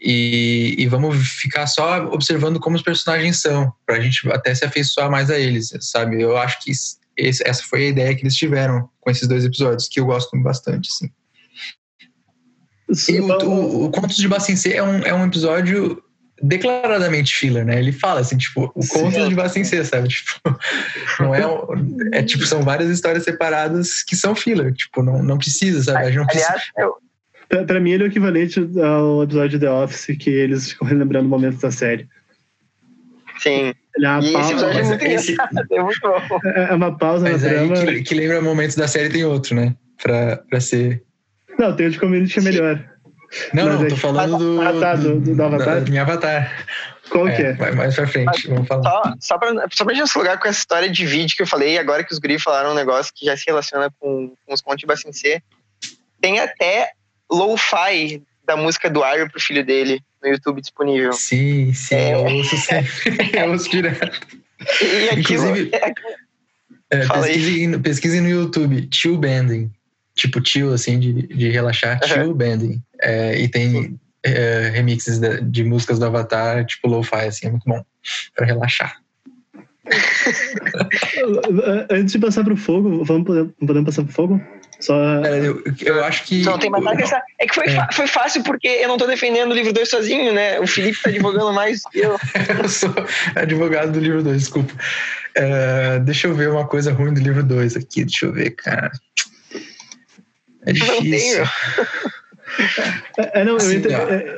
[0.00, 4.64] E, e vamos ficar só observando como os personagens são, para a gente até se
[4.64, 6.22] afeiçoar mais a eles, sabe?
[6.22, 6.70] Eu acho que
[7.16, 10.34] esse, essa foi a ideia que eles tiveram com esses dois episódios, que eu gosto
[10.42, 11.10] bastante, sim.
[13.08, 16.02] E o, o, o Contos de Bacincê é um, é um episódio
[16.42, 17.78] declaradamente filler, né?
[17.78, 20.08] Ele fala assim, tipo, o conto de Bacencê, sabe?
[20.08, 20.40] Tipo,
[21.20, 21.42] não é,
[22.12, 25.98] é tipo, são várias histórias separadas que são filler, tipo, não, não precisa, sabe?
[25.98, 26.48] A gente não precisa.
[26.48, 26.96] Aliás, eu...
[27.50, 30.88] pra, pra mim ele é o equivalente ao episódio de The Office, que eles ficam
[30.88, 32.08] relembrando momentos da série.
[33.38, 33.74] Sim.
[33.96, 35.36] Ele é uma e pausa, esse episódio é muito esse...
[35.72, 36.38] é muito bom.
[36.44, 37.76] É, é uma pausa mas na trama.
[37.76, 39.74] Que, que, lembra momentos da série tem outro, né?
[40.00, 41.02] Pra, pra ser...
[41.58, 42.90] Não, tem o de Community que é melhor.
[43.52, 44.60] Não, não, tô falando do.
[44.60, 45.84] Ah, tá, do, do, do Avatar?
[45.84, 46.66] Do, Avatar.
[47.10, 47.52] Qual é, que é?
[47.52, 48.82] Vai mais pra frente, vamos falar.
[48.82, 51.78] Só, só, pra, só pra gente lugar com essa história de vídeo que eu falei,
[51.78, 54.80] agora que os Guri falaram um negócio que já se relaciona com, com os contos
[54.80, 55.42] de Bacincê,
[56.20, 56.90] tem até
[57.30, 61.12] lo-fi da música do Ario pro filho dele no YouTube disponível.
[61.12, 62.14] Sim, sim, é.
[62.14, 63.30] eu ouço sempre.
[63.38, 64.40] eu ouço direto.
[64.82, 65.94] E aquilo, Inclusive, é,
[66.90, 69.70] é, pesquise, pesquise no YouTube, chill banding.
[70.14, 72.08] Tipo chill, assim, de, de relaxar, uhum.
[72.08, 72.82] chill banding.
[73.00, 77.64] É, e tem é, remixes de, de, músicas do Avatar, tipo lo-fi, assim, é muito
[77.66, 77.82] bom
[78.36, 78.96] para relaxar.
[81.90, 84.40] Antes de passar pro fogo, vamos poder, podemos passar pro fogo?
[84.80, 85.24] Só...
[85.24, 86.42] É, eu, eu, acho que.
[86.42, 87.86] Não, tem mais nada que É que foi, é.
[87.92, 90.58] foi fácil porque eu não tô defendendo o livro 2 sozinho, né?
[90.58, 92.18] O Felipe tá advogando mais que eu.
[92.62, 92.92] eu sou
[93.34, 94.72] advogado do livro 2, desculpa.
[95.36, 98.04] Uh, deixa eu ver uma coisa ruim do livro 2 aqui.
[98.04, 98.90] Deixa eu ver, cara.
[100.66, 101.44] É difícil.
[103.16, 103.88] É, não, eu, ia,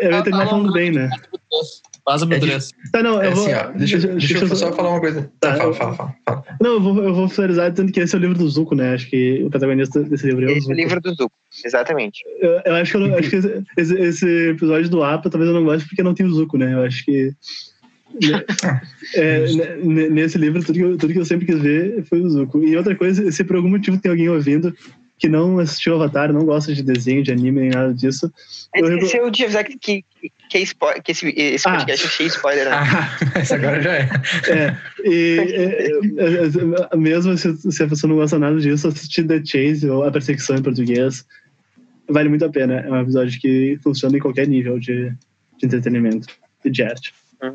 [0.01, 1.09] eu ia terminar falando bem, né?
[2.05, 2.71] Pro 3.
[2.71, 3.47] É tá, não, eu é vou.
[3.47, 5.31] Assim, ó, deixa, deixa, deixa, eu só falar uma coisa.
[5.39, 8.19] Tá, fala, fala, fala, fala, Não, eu vou, eu vou finalizar dizendo que esse é
[8.19, 8.95] o livro do Zuko, né?
[8.95, 11.33] Acho que o protagonista desse livro é o Esse é o livro do Zuko,
[11.65, 12.25] exatamente.
[12.41, 13.37] Eu, eu acho que, eu, acho que
[13.77, 16.75] esse, esse, episódio do APA talvez eu não goste porque não tem o Zuko, né?
[16.75, 17.33] Eu acho que.
[18.21, 18.45] Né,
[19.15, 19.47] é,
[20.11, 22.65] nesse livro, tudo que, eu, tudo que eu sempre quis ver foi o Zuko.
[22.65, 24.75] E outra coisa, se por algum motivo tem alguém ouvindo
[25.23, 28.29] que não assistiu Avatar, não gosta de desenho, de anime, nem nada disso.
[28.75, 30.05] Eu esqueceu de avisar que, que,
[30.51, 31.77] que, é que esse, esse ah.
[31.77, 32.75] podcast é cheio de spoiler, né?
[32.75, 33.17] Ah,
[33.55, 34.09] agora já é.
[34.49, 35.39] é, e,
[36.19, 40.03] é, é, mesmo se, se, a pessoa não gosta nada disso, assistir The Chase ou
[40.03, 41.25] A Perseguição em português
[42.09, 42.81] vale muito a pena.
[42.81, 45.09] É um episódio que funciona em qualquer nível de,
[45.57, 46.27] de entretenimento
[46.65, 47.15] e de arte.
[47.41, 47.55] Hum.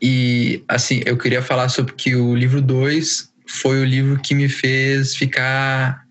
[0.00, 4.48] E, assim, eu queria falar sobre que o livro 2 foi o livro que me
[4.48, 6.01] fez ficar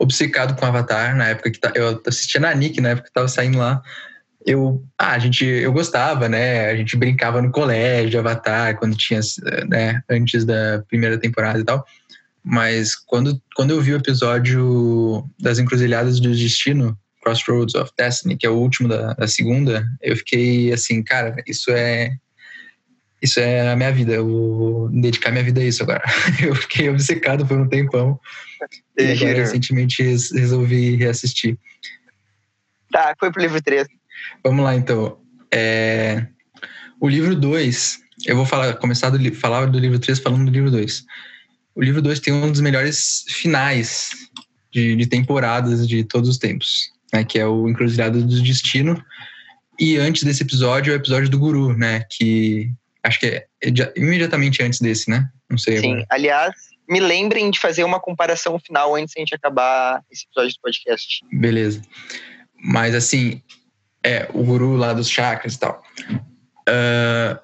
[0.00, 3.28] obcecado com Avatar na época que tá, eu assistia na Nick na época que tava
[3.28, 3.82] saindo lá.
[4.46, 6.70] Eu, ah, a gente, eu gostava, né?
[6.70, 9.20] A gente brincava no colégio de Avatar quando tinha,
[9.68, 10.02] né?
[10.08, 11.84] Antes da primeira temporada e tal.
[12.42, 18.46] Mas quando, quando eu vi o episódio das Encruzilhadas do Destino, Crossroads of Destiny, que
[18.46, 22.12] é o último da, da segunda, eu fiquei assim, cara, isso é
[23.22, 26.02] isso é a minha vida, eu vou dedicar minha vida a isso agora.
[26.40, 28.18] Eu fiquei obcecado por um tempão.
[28.98, 31.58] E agora, recentemente, resolvi reassistir.
[32.90, 33.86] Tá, foi pro livro 3.
[34.42, 35.18] Vamos lá, então.
[35.52, 36.26] É...
[36.98, 40.70] O livro 2, eu vou falar, começar do, falar do livro 3 falando do livro
[40.70, 41.04] 2.
[41.74, 44.10] O livro 2 tem um dos melhores finais
[44.70, 49.02] de, de temporadas de todos os tempos, né, que é o Encruzilhada do Destino.
[49.78, 52.70] E antes desse episódio, é o episódio do Guru, né, que
[53.02, 53.46] acho que é
[53.96, 55.28] imediatamente antes desse, né?
[55.48, 55.78] Não sei.
[55.78, 56.06] Sim, agora.
[56.10, 56.54] aliás,
[56.88, 60.60] me lembrem de fazer uma comparação final antes de a gente acabar esse episódio do
[60.60, 61.24] podcast.
[61.32, 61.82] Beleza.
[62.62, 63.42] Mas assim,
[64.04, 65.82] é, o guru lá dos chakras e tal.
[66.68, 67.38] Uh,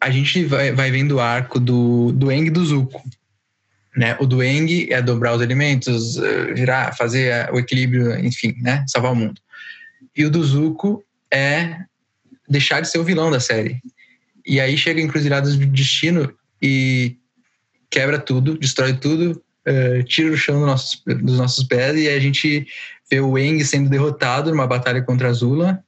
[0.00, 3.02] a gente vai, vai vendo o arco do, do Eng e do Zuko.
[3.96, 4.16] Né?
[4.20, 6.16] O do Eng é dobrar os alimentos,
[6.54, 8.84] virar, fazer o equilíbrio, enfim, né?
[8.86, 9.40] Salvar o mundo.
[10.16, 11.02] E o do Zuko
[11.32, 11.78] é
[12.48, 13.80] deixar de ser o vilão da série.
[14.48, 17.18] E aí chega Encruzilhadas do Destino e
[17.90, 22.66] quebra tudo, destrói tudo, uh, tira o chão do dos nossos pés e a gente
[23.10, 25.84] vê o Eng sendo derrotado numa batalha contra a Zula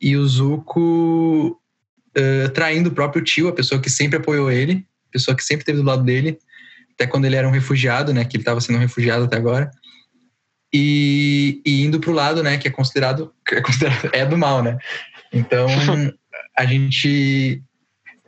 [0.00, 1.56] e o Zuko
[2.18, 5.62] uh, traindo o próprio tio, a pessoa que sempre apoiou ele, a pessoa que sempre
[5.62, 6.40] esteve do lado dele,
[6.94, 9.70] até quando ele era um refugiado, né, que ele estava sendo um refugiado até agora.
[10.74, 14.60] E, e indo para o lado, né, que é considerado, é considerado é do mal,
[14.60, 14.76] né?
[15.32, 15.68] Então
[16.58, 17.62] a gente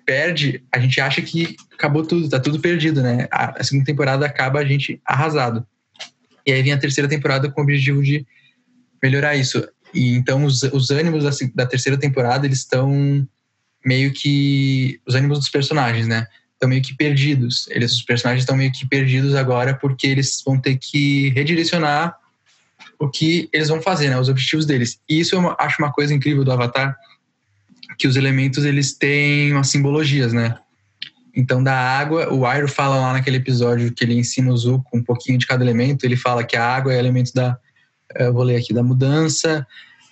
[0.05, 3.27] perde, a gente acha que acabou tudo, tá tudo perdido, né?
[3.31, 5.67] A, segunda temporada acaba a gente arrasado.
[6.47, 8.27] E aí vem a terceira temporada com o objetivo de
[9.03, 9.67] melhorar isso.
[9.93, 13.27] E então os, os ânimos da, da terceira temporada, eles estão
[13.85, 16.27] meio que os ânimos dos personagens, né?
[16.53, 17.67] Estão meio que perdidos.
[17.71, 22.17] Eles os personagens estão meio que perdidos agora porque eles vão ter que redirecionar
[22.99, 24.19] o que eles vão fazer, né?
[24.19, 25.01] Os objetivos deles.
[25.09, 26.97] E isso eu acho uma coisa incrível do Avatar,
[27.99, 30.59] que os elementos eles têm umas simbologias, né?
[31.37, 35.03] Então, da água, o Airo fala lá naquele episódio que ele ensina o Zuko um
[35.03, 36.05] pouquinho de cada elemento.
[36.05, 37.59] Ele fala que a água é elemento da,
[38.15, 39.67] eu vou ler aqui, da mudança.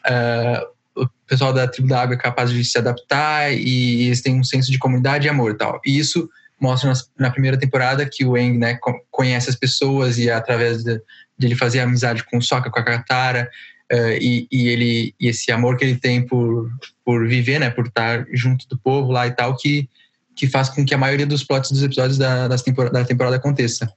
[0.05, 4.39] Uh, o pessoal da tribo da água é capaz de se adaptar e eles têm
[4.39, 5.81] um senso de comunidade e amor e tal.
[5.87, 6.29] E isso
[6.61, 8.79] mostra na, na primeira temporada que o Eng né,
[9.11, 11.01] conhece as pessoas e através de,
[11.39, 13.49] de ele fazer amizade com o Sokka, com a Katara,
[13.91, 16.71] uh, e, e, ele e esse amor que ele tem por,
[17.05, 19.89] por viver, né, por estar junto do povo lá e tal, que,
[20.37, 23.37] que faz com que a maioria dos plots dos episódios da, das temporada, da temporada
[23.37, 23.93] aconteça.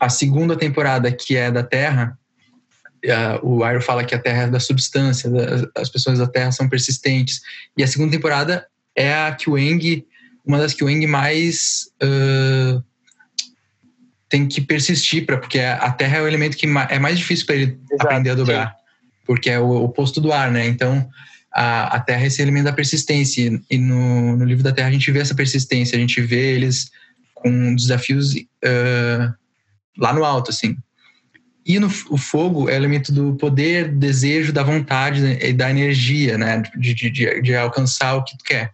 [0.00, 2.18] A segunda temporada, que é da Terra,
[3.04, 6.52] uh, o Iroh fala que a Terra é da substância, da, as pessoas da Terra
[6.52, 7.40] são persistentes.
[7.76, 10.04] E a segunda temporada é a que o Eng,
[10.44, 12.82] uma das que o Eng mais uh,
[14.28, 17.54] tem que persistir para porque a Terra é o elemento que é mais difícil para
[17.56, 18.76] ele Exato, aprender a dobrar.
[19.28, 20.66] Porque é o oposto do ar, né?
[20.66, 21.06] Então,
[21.52, 23.60] a, a Terra é esse elemento da persistência.
[23.70, 26.90] E no, no livro da Terra a gente vê essa persistência, a gente vê eles
[27.34, 29.34] com desafios uh,
[29.98, 30.76] lá no alto, assim.
[31.64, 35.38] E no, o fogo é o elemento do poder, desejo, da vontade né?
[35.42, 36.62] e da energia, né?
[36.74, 38.72] De, de, de, de, alcançar o que tu quer.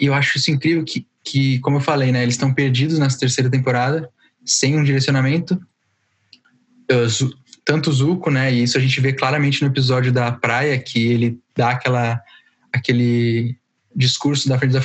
[0.00, 3.18] E eu acho isso incrível que, que, como eu falei, né, eles estão perdidos nessa
[3.18, 4.08] terceira temporada,
[4.42, 5.60] sem um direcionamento.
[7.68, 11.06] Tanto o Zuko, né, e isso a gente vê claramente no episódio da praia, que
[11.06, 12.18] ele dá aquela,
[12.72, 13.58] aquele
[13.94, 14.82] discurso da frente da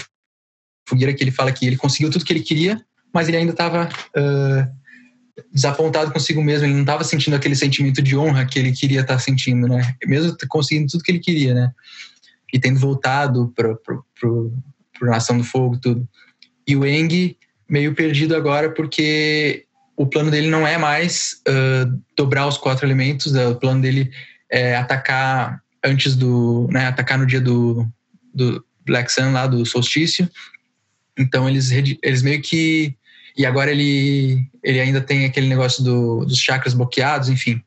[0.86, 3.88] fogueira que ele fala que ele conseguiu tudo que ele queria, mas ele ainda estava
[3.88, 9.00] uh, desapontado consigo mesmo, ele não estava sentindo aquele sentimento de honra que ele queria
[9.00, 9.96] estar tá sentindo, né?
[10.06, 11.72] Mesmo conseguindo tudo que ele queria, né?
[12.52, 14.52] E tendo voltado para pro
[15.04, 16.06] Nação do Fogo tudo.
[16.68, 17.38] E o Eng
[17.70, 23.32] meio perdido agora porque o plano dele não é mais uh, dobrar os quatro elementos,
[23.32, 23.48] né?
[23.48, 24.12] o plano dele
[24.52, 27.88] é atacar antes do, né, atacar no dia do,
[28.34, 30.30] do Black Sun lá do solstício.
[31.18, 32.96] Então eles eles meio que
[33.38, 37.62] e agora ele ele ainda tem aquele negócio do, dos chakras bloqueados, enfim.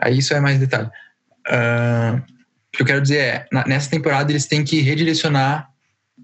[0.00, 0.88] Aí isso é mais detalhe.
[1.48, 5.70] Uh, o que eu quero dizer é, na, nessa temporada eles têm que redirecionar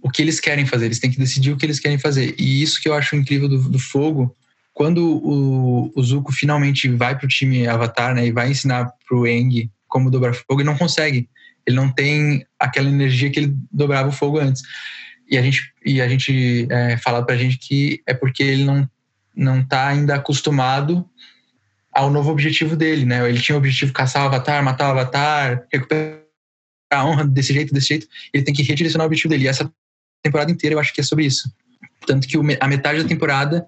[0.02, 2.34] o que eles querem fazer, eles têm que decidir o que eles querem fazer.
[2.38, 4.36] E isso que eu acho incrível do, do Fogo,
[4.72, 9.70] quando o, o Zuko finalmente vai pro time Avatar, né, e vai ensinar pro Eng
[9.86, 11.28] como dobrar fogo, ele não consegue.
[11.66, 14.62] Ele não tem aquela energia que ele dobrava o fogo antes.
[15.30, 18.88] E a gente, e a gente é, fala pra gente que é porque ele não,
[19.36, 21.08] não tá ainda acostumado
[21.92, 23.28] ao novo objetivo dele, né?
[23.28, 26.22] Ele tinha o objetivo de caçar o Avatar, matar o Avatar, recuperar
[26.90, 28.06] a honra desse jeito, desse jeito.
[28.32, 29.44] Ele tem que redirecionar o objetivo dele.
[29.44, 29.70] E essa
[30.22, 31.52] temporada inteira eu acho que é sobre isso.
[32.06, 33.66] Tanto que a metade da temporada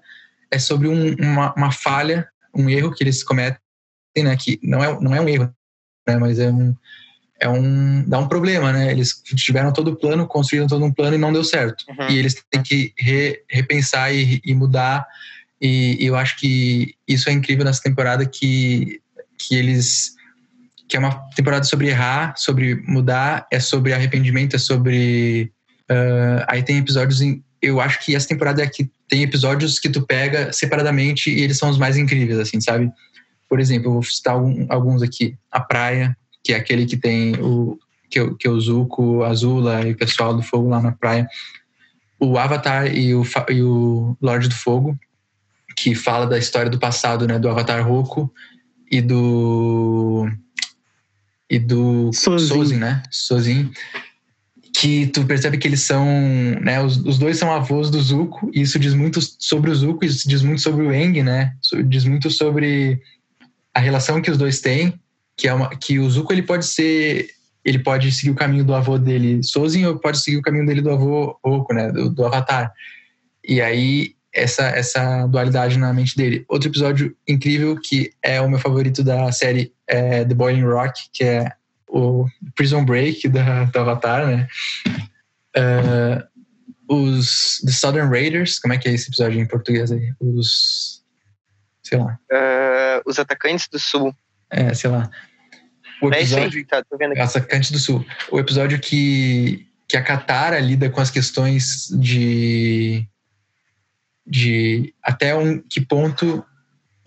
[0.55, 3.59] é sobre um, uma, uma, falha, um erro que eles cometem,
[4.17, 4.35] né?
[4.35, 5.53] Que não é, não é um erro,
[6.07, 6.17] né?
[6.17, 6.75] Mas é um,
[7.39, 8.91] é um dá um problema, né?
[8.91, 11.83] Eles tiveram todo o plano, construíram todo um plano e não deu certo.
[11.89, 12.09] Uhum.
[12.09, 15.05] E eles têm que re, repensar e, e mudar.
[15.61, 19.01] E, e, eu acho que isso é incrível nessa temporada que
[19.37, 20.15] que eles
[20.87, 25.51] que é uma temporada sobre errar, sobre mudar, é sobre arrependimento, é sobre
[25.91, 29.89] Uh, aí tem episódios em, eu acho que essa temporada é que tem episódios que
[29.89, 32.91] tu pega separadamente e eles são os mais incríveis, assim, sabe?
[33.47, 34.35] Por exemplo, eu vou citar
[34.69, 35.37] alguns aqui.
[35.51, 37.77] A Praia, que é aquele que tem o
[38.09, 41.27] que, que o Zuko, Azula e o pessoal do Fogo lá na praia.
[42.19, 44.97] O Avatar e o, e o Lorde do Fogo,
[45.75, 47.37] que fala da história do passado, né?
[47.37, 48.31] Do Avatar Roku
[48.91, 50.29] e do...
[51.47, 53.03] E do Sozin, Sozin né?
[53.11, 53.71] Sozin
[54.85, 56.05] que tu percebe que eles são,
[56.61, 60.05] né, os, os, dois são avós do Zuko, e isso diz muito sobre o Zuko,
[60.05, 61.55] isso diz muito sobre o Eng, né,
[61.87, 63.01] diz muito sobre
[63.73, 64.93] a relação que os dois têm,
[65.35, 67.29] que é uma, que o Zuko ele pode ser,
[67.63, 70.83] ele pode seguir o caminho do avô dele, Sozin, ou pode seguir o caminho dele
[70.83, 72.71] do avô Roku, né, do, do Avatar.
[73.43, 76.45] E aí essa essa dualidade na mente dele.
[76.47, 81.23] Outro episódio incrível que é o meu favorito da série é The Boiling Rock, que
[81.23, 81.51] é
[81.95, 84.47] o Prison Break da, do Avatar, né?
[85.55, 90.13] Uh, os The Southern Raiders, como é que é esse episódio em português aí?
[90.19, 91.01] Os.
[91.81, 92.19] Sei lá.
[92.29, 94.13] Uh, os Atacantes do Sul.
[94.49, 95.09] É, sei lá.
[96.01, 97.21] O episódio, é tá, tô vendo aqui.
[97.21, 98.05] Atacantes do Sul.
[98.29, 103.07] O episódio que, que a Katara lida com as questões de.
[104.27, 106.45] de até um, que ponto.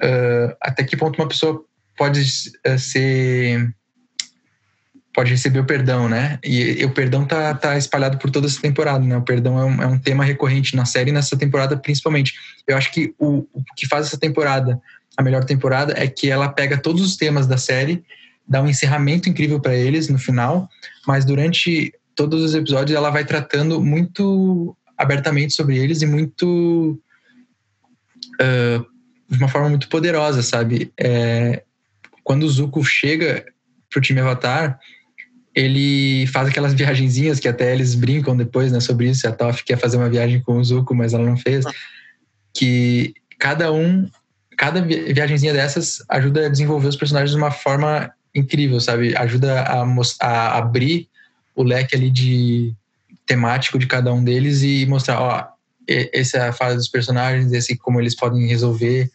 [0.03, 1.63] Uh, até que ponto uma pessoa
[1.97, 2.23] pode
[2.67, 3.75] uh, ser
[5.19, 6.39] pode receber o perdão, né?
[6.45, 9.17] E, e, o perdão tá, tá espalhado por toda essa temporada, né?
[9.17, 12.35] O perdão é um, é um tema recorrente na série nessa temporada principalmente.
[12.69, 14.81] Eu acho que o, o que faz essa temporada
[15.17, 18.01] a melhor temporada é que ela pega todos os temas da série,
[18.47, 20.69] dá um encerramento incrível para eles no final,
[21.05, 26.97] mas durante todos os episódios ela vai tratando muito abertamente sobre eles e muito
[28.41, 28.87] uh,
[29.29, 30.93] de uma forma muito poderosa, sabe?
[30.97, 31.65] É,
[32.23, 33.45] quando o Zuko chega
[33.91, 34.79] pro time Avatar,
[35.59, 39.27] ele faz aquelas viagenzinhas que até eles brincam depois, né, sobre isso.
[39.27, 41.65] A Toph quer fazer uma viagem com o Zuko, mas ela não fez.
[42.55, 44.09] Que cada um,
[44.57, 49.17] cada viagenzinha dessas ajuda a desenvolver os personagens de uma forma incrível, sabe?
[49.17, 49.85] Ajuda a,
[50.21, 51.09] a abrir
[51.57, 52.73] o leque ali de
[53.27, 55.45] temático de cada um deles e mostrar, ó,
[55.89, 59.11] essa é a fase dos personagens, esse como eles podem resolver.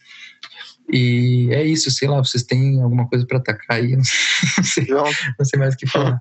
[0.92, 3.96] E é isso, sei lá, vocês têm alguma coisa para atacar aí?
[3.96, 6.18] Não sei, não sei mais o que falar.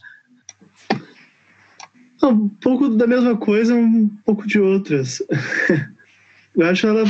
[2.23, 5.21] Um pouco da mesma coisa, um pouco de outras.
[6.55, 7.03] Eu acho ela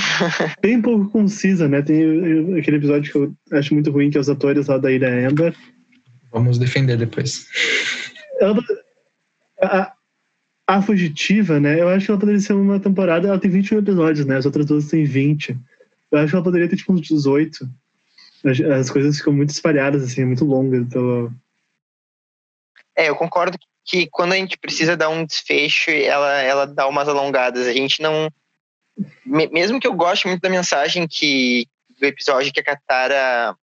[0.62, 1.82] bem pouco concisa, né?
[1.82, 5.28] Tem aquele episódio que eu acho muito ruim, que é os atores lá da Ilha
[5.28, 5.54] Amber.
[6.32, 7.46] Vamos defender depois.
[8.40, 8.58] Ela,
[9.62, 9.94] a,
[10.66, 11.80] a Fugitiva, né?
[11.80, 13.28] Eu acho que ela poderia ser uma temporada.
[13.28, 14.38] Ela tem 21 episódios, né?
[14.38, 15.58] As outras duas têm 20.
[16.14, 17.68] Eu acho que ela poderia ter tipo uns 18.
[18.46, 20.82] As, as coisas ficam muito espalhadas, assim, muito longas.
[20.82, 21.34] Então...
[22.96, 27.08] É, eu concordo que quando a gente precisa dar um desfecho, ela, ela dá umas
[27.08, 27.66] alongadas.
[27.66, 28.30] A gente não.
[29.26, 31.68] Mesmo que eu goste muito da mensagem que
[32.00, 33.56] do episódio que a Katara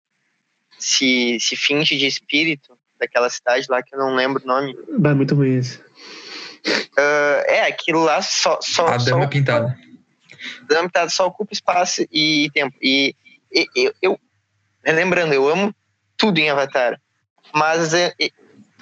[0.79, 4.75] se, se finge de espírito daquela cidade lá que eu não lembro o nome.
[4.99, 5.79] Vai muito ruim esse.
[5.79, 8.59] Uh, é, aquilo lá só.
[8.63, 9.79] só a Dama só, Pintada.
[10.69, 12.77] Dama Pintada só ocupa espaço e tempo.
[12.81, 13.15] E,
[13.53, 14.21] e eu, eu,
[14.85, 15.75] lembrando, eu amo
[16.17, 17.01] tudo em Avatar.
[17.55, 18.13] Mas é,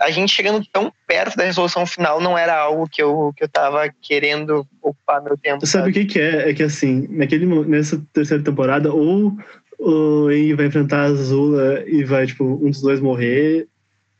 [0.00, 3.48] a gente chegando tão perto da resolução final não era algo que eu, que eu
[3.48, 5.66] tava querendo ocupar meu tempo.
[5.66, 5.90] Sabe, sabe?
[5.90, 6.50] o que, que é?
[6.50, 9.36] É que assim, naquele, nessa terceira temporada, ou
[9.78, 13.68] o Aang vai enfrentar a Azula e vai, tipo, um dos dois morrer,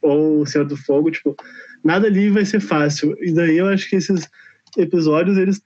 [0.02, 1.34] ou o Senhor do Fogo, tipo,
[1.82, 3.16] nada ali vai ser fácil.
[3.20, 4.28] E daí eu acho que esses
[4.76, 5.60] episódios, eles.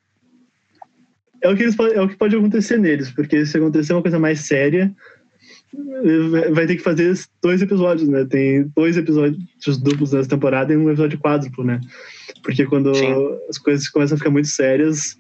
[1.43, 4.19] É o que, eles, é o que pode acontecer neles, porque se acontecer uma coisa
[4.19, 4.95] mais séria,
[6.53, 8.25] vai ter que fazer dois episódios, né?
[8.25, 11.81] Tem dois episódios duplos nessa temporada e um episódio quádruplo, né?
[12.43, 13.39] Porque quando Sim.
[13.49, 15.17] as coisas começam a ficar muito sérias,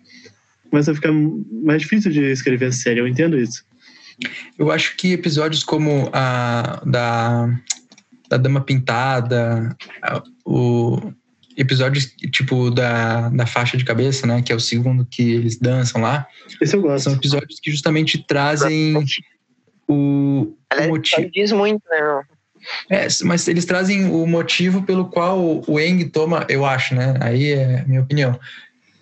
[0.70, 3.64] começa a ficar mais difícil de escrever a série, eu entendo isso.
[4.58, 7.58] Eu acho que episódios como a da,
[8.28, 9.76] da Dama Pintada,
[10.44, 11.12] o
[11.62, 14.42] episódio tipo da, da faixa de cabeça, né?
[14.42, 16.26] Que é o segundo que eles dançam lá.
[16.60, 17.04] Esse eu gosto.
[17.04, 18.96] São episódios que justamente trazem
[19.88, 21.30] o, o motivo.
[21.32, 22.22] diz muito, né?
[22.90, 27.14] É, mas eles trazem o motivo pelo qual o Eng toma, eu acho, né?
[27.20, 28.38] Aí é minha opinião.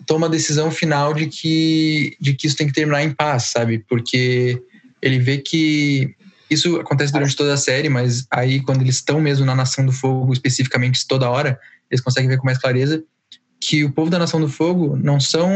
[0.07, 3.85] Toma a decisão final de que, de que isso tem que terminar em paz, sabe?
[3.89, 4.61] Porque
[5.03, 6.15] ele vê que
[6.49, 9.93] isso acontece durante toda a série, mas aí quando eles estão mesmo na Nação do
[9.93, 11.59] Fogo, especificamente toda hora,
[11.91, 13.03] eles conseguem ver com mais clareza
[13.61, 15.51] que o povo da Nação do Fogo não são,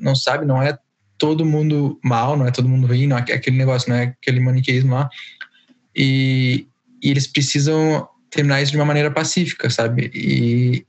[0.00, 0.78] não sabe, não é
[1.18, 4.40] todo mundo mal, não é todo mundo ruim, não é aquele negócio, não é aquele
[4.40, 5.10] maniqueísmo lá.
[5.94, 6.66] E,
[7.02, 10.10] e eles precisam terminar isso de uma maneira pacífica, sabe?
[10.14, 10.86] E,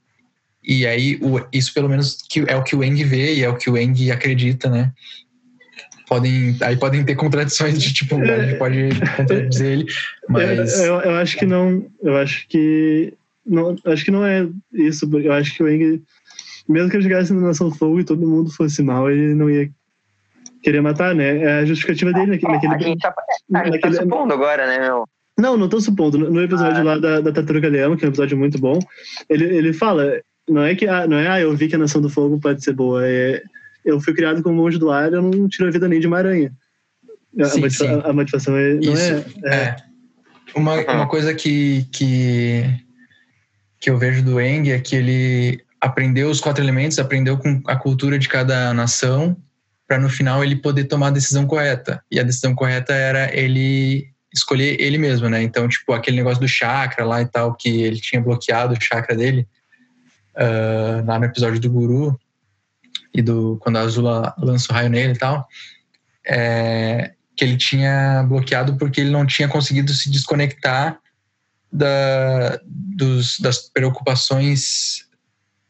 [0.63, 3.49] e aí, o, isso pelo menos que é o que o Eng vê e é
[3.49, 4.91] o que o Eng acredita, né?
[6.07, 9.85] Podem, aí podem ter contradições de tipo, a gente pode contradizer ele,
[10.27, 10.79] mas...
[10.79, 13.13] Eu, eu, acho que não, eu acho que
[13.49, 16.01] não, acho que não é isso, porque eu acho que o Eng,
[16.67, 19.69] mesmo que ele chegasse na Nação Fogo e todo mundo fosse mal, ele não ia
[20.63, 21.37] querer matar, né?
[21.37, 22.53] É a justificativa dele naquele.
[22.53, 23.13] naquele, a gente tá,
[23.53, 25.05] a gente tá supondo agora, né, meu?
[25.37, 26.17] Não, não tô supondo.
[26.17, 26.83] No episódio ah.
[26.83, 28.77] lá da, da Tartaruga Leão, que é um episódio muito bom,
[29.29, 32.01] ele, ele fala, não é que ah, não é, ah, eu vi que a Nação
[32.01, 33.41] do Fogo pode ser boa, é
[33.85, 36.17] eu fui criado como monge do ar, eu não tiro a vida nem de uma
[36.17, 36.51] aranha.
[37.39, 38.01] A, sim, motiva sim.
[38.03, 39.55] a motivação é, não Isso, é, é.
[39.55, 39.75] é.
[40.55, 42.65] Uma, uma coisa que, que,
[43.79, 47.75] que eu vejo do Eng é que ele aprendeu os quatro elementos, aprendeu com a
[47.75, 49.37] cultura de cada nação,
[49.87, 52.03] para no final ele poder tomar a decisão correta.
[52.11, 55.41] E a decisão correta era ele escolher ele mesmo, né?
[55.41, 59.15] Então, tipo, aquele negócio do chakra lá e tal, que ele tinha bloqueado o chakra
[59.15, 59.47] dele,
[60.35, 62.19] uh, lá no episódio do Guru,
[63.13, 65.47] e do quando a Azula lança o raio nele e tal,
[66.27, 70.99] é, que ele tinha bloqueado porque ele não tinha conseguido se desconectar
[71.71, 75.07] da, dos, das preocupações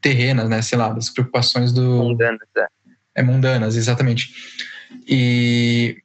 [0.02, 0.62] terrenas, né?
[0.62, 1.82] Sei lá, das preocupações do.
[1.82, 2.66] Mundanas, é.
[3.16, 4.34] é mundanas, exatamente.
[5.08, 5.98] E,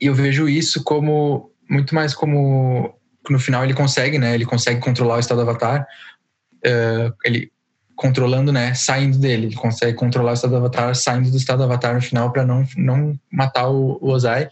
[0.00, 4.34] e eu vejo isso como muito mais como no final ele consegue, né?
[4.34, 5.86] Ele consegue controlar o estado do avatar.
[6.66, 7.50] Uh, ele
[8.00, 9.48] controlando, né, saindo dele.
[9.48, 12.46] Ele consegue controlar o estado do avatar, saindo do estado do avatar no final para
[12.46, 14.48] não, não matar o, o Ozai.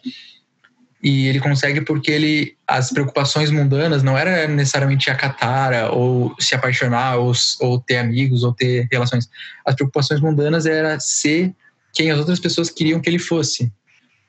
[1.02, 6.54] E ele consegue porque ele as preocupações mundanas não era necessariamente a Katara ou se
[6.54, 9.28] apaixonar ou, ou ter amigos ou ter relações.
[9.64, 11.54] As preocupações mundanas era ser
[11.94, 13.72] quem as outras pessoas queriam que ele fosse.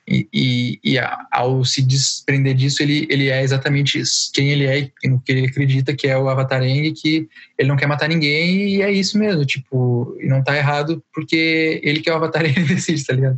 [0.08, 0.98] E, e, e,
[1.32, 4.02] ao se desprender disso, ele, ele é exatamente
[4.34, 7.76] quem ele é, no que ele acredita que é o Avatar Aang, que ele não
[7.76, 12.10] quer matar ninguém e é isso mesmo, tipo, e não tá errado porque ele que
[12.10, 13.38] é o Avatar ele decide, tá ligado?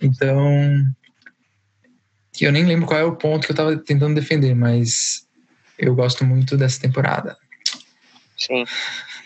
[0.00, 0.86] Então,
[2.44, 5.26] eu nem lembro qual é o ponto que eu tava tentando defender, mas
[5.78, 7.36] eu gosto muito dessa temporada.
[8.36, 8.64] Sim.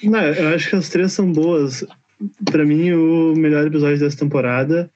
[0.02, 1.84] Não, eu acho que as três são boas.
[2.44, 4.90] Para mim, o melhor episódio dessa temporada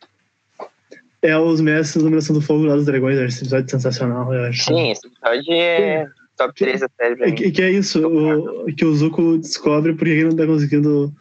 [1.23, 3.19] é os mestres da Iluminação do Fogo lá dos Dragões.
[3.19, 4.65] Esse episódio é sensacional, eu acho.
[4.65, 6.07] Sim, esse episódio é
[6.37, 7.17] top 3 da série.
[7.17, 11.13] Pra que, que é isso, o, que o Zuko descobre porque ele não tá conseguindo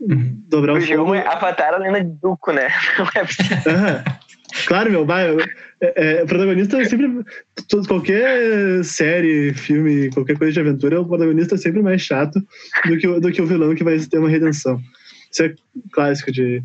[0.00, 0.42] uhum.
[0.48, 1.14] dobrar o, o fogo.
[1.14, 2.68] é Avatar a lenda de Zuko, né?
[2.98, 3.72] Não é possível.
[4.66, 5.28] Claro, meu, vai,
[5.80, 7.24] é, é, o protagonista é sempre.
[7.86, 12.40] Qualquer série, filme, qualquer coisa de aventura, o protagonista é sempre mais chato
[12.86, 14.80] do que, do que o vilão que vai ter uma redenção.
[15.30, 15.54] Isso é
[15.92, 16.62] clássico de,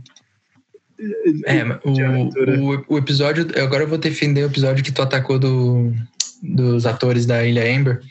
[1.45, 3.47] é, o, o, o, episódio.
[3.61, 5.93] Agora eu vou defender o episódio que tu atacou do,
[6.41, 8.01] dos atores da Ilha Amber,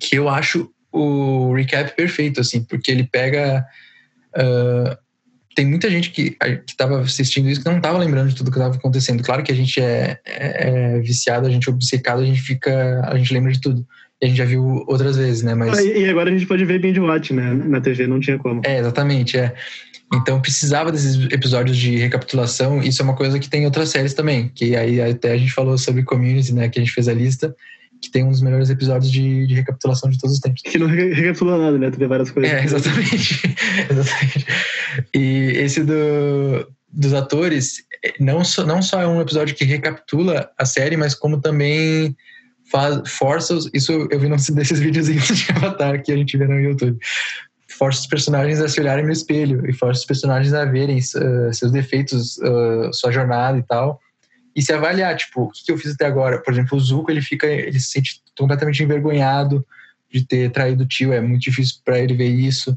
[0.00, 3.64] que eu acho o recap perfeito, assim, porque ele pega.
[4.36, 5.07] Uh,
[5.58, 6.36] tem muita gente que
[6.68, 9.24] estava assistindo isso que não estava lembrando de tudo que estava acontecendo.
[9.24, 13.02] Claro que a gente é, é, é, viciado, a gente é obcecado, a gente fica.
[13.04, 13.84] A gente lembra de tudo.
[14.22, 15.56] E a gente já viu outras vezes, né?
[15.56, 15.76] Mas...
[15.76, 17.54] Ah, e agora a gente pode ver binge watch, né?
[17.54, 18.60] Na TV, não tinha como.
[18.64, 19.52] É, exatamente, é.
[20.14, 22.80] Então precisava desses episódios de recapitulação.
[22.80, 24.52] Isso é uma coisa que tem em outras séries também.
[24.54, 26.68] Que aí até a gente falou sobre Community, né?
[26.68, 27.52] Que a gente fez a lista
[28.00, 30.62] que tem um dos melhores episódios de, de recapitulação de todos os tempos.
[30.62, 31.90] Que não recapitula nada, né?
[31.90, 32.52] Tu vê várias coisas.
[32.52, 33.42] É, exatamente.
[33.90, 34.46] exatamente.
[35.14, 37.82] E esse do, dos atores,
[38.20, 42.16] não só, não só é um episódio que recapitula a série, mas como também
[42.70, 43.58] faz, força.
[43.74, 46.98] Isso eu vi num desses videozinhos de Avatar que a gente vê no YouTube.
[47.78, 51.52] Força os personagens a se olharem no espelho e força os personagens a verem uh,
[51.52, 54.00] seus defeitos, uh, sua jornada e tal
[54.58, 56.42] e se avaliar, tipo, o que eu fiz até agora?
[56.42, 59.64] Por exemplo, o Zuko, ele fica, ele se sente completamente envergonhado
[60.12, 62.76] de ter traído o tio, é muito difícil para ele ver isso.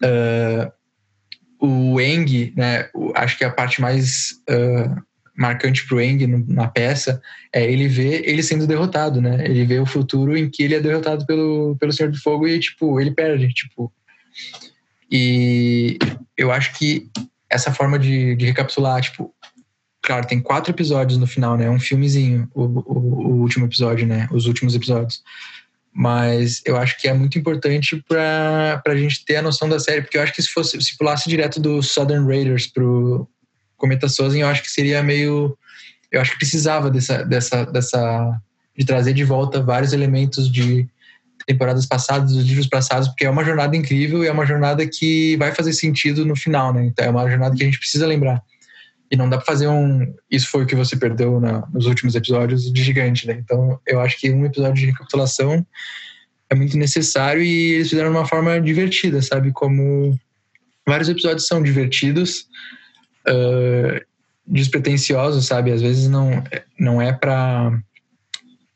[0.00, 0.70] Uh,
[1.60, 5.02] o Eng, né, acho que a parte mais uh,
[5.36, 7.20] marcante pro Eng na peça
[7.52, 9.44] é ele ver ele sendo derrotado, né?
[9.44, 12.60] Ele vê o futuro em que ele é derrotado pelo, pelo Senhor do Fogo e,
[12.60, 13.92] tipo, ele perde, tipo...
[15.10, 15.98] E
[16.36, 17.08] eu acho que
[17.50, 19.34] essa forma de, de recapitular, tipo,
[20.08, 21.68] claro, tem quatro episódios no final, né?
[21.68, 22.98] Um filmezinho, o, o,
[23.28, 24.26] o, último episódio, né?
[24.32, 25.22] Os últimos episódios.
[25.92, 30.00] Mas eu acho que é muito importante para a gente ter a noção da série,
[30.00, 33.28] porque eu acho que se fosse se pulasse direto do Southern Raiders pro
[33.76, 35.58] Cometa Sozen, eu acho que seria meio.
[36.10, 38.40] Eu acho que precisava dessa, dessa, dessa
[38.74, 40.88] de trazer de volta vários elementos de
[41.46, 45.36] temporadas passadas, dos livros passados, porque é uma jornada incrível e é uma jornada que
[45.36, 46.86] vai fazer sentido no final, né?
[46.86, 48.42] Então é uma jornada que a gente precisa lembrar.
[49.10, 50.14] E não dá para fazer um.
[50.30, 53.38] Isso foi o que você perdeu na, nos últimos episódios de gigante, né?
[53.42, 55.66] Então eu acho que um episódio de recapitulação
[56.50, 59.52] é muito necessário e eles fizeram de uma forma divertida, sabe?
[59.52, 60.18] Como
[60.86, 62.46] vários episódios são divertidos,
[63.28, 64.04] uh,
[64.46, 65.72] despretensiosos, sabe?
[65.72, 66.42] Às vezes não,
[66.78, 67.78] não é para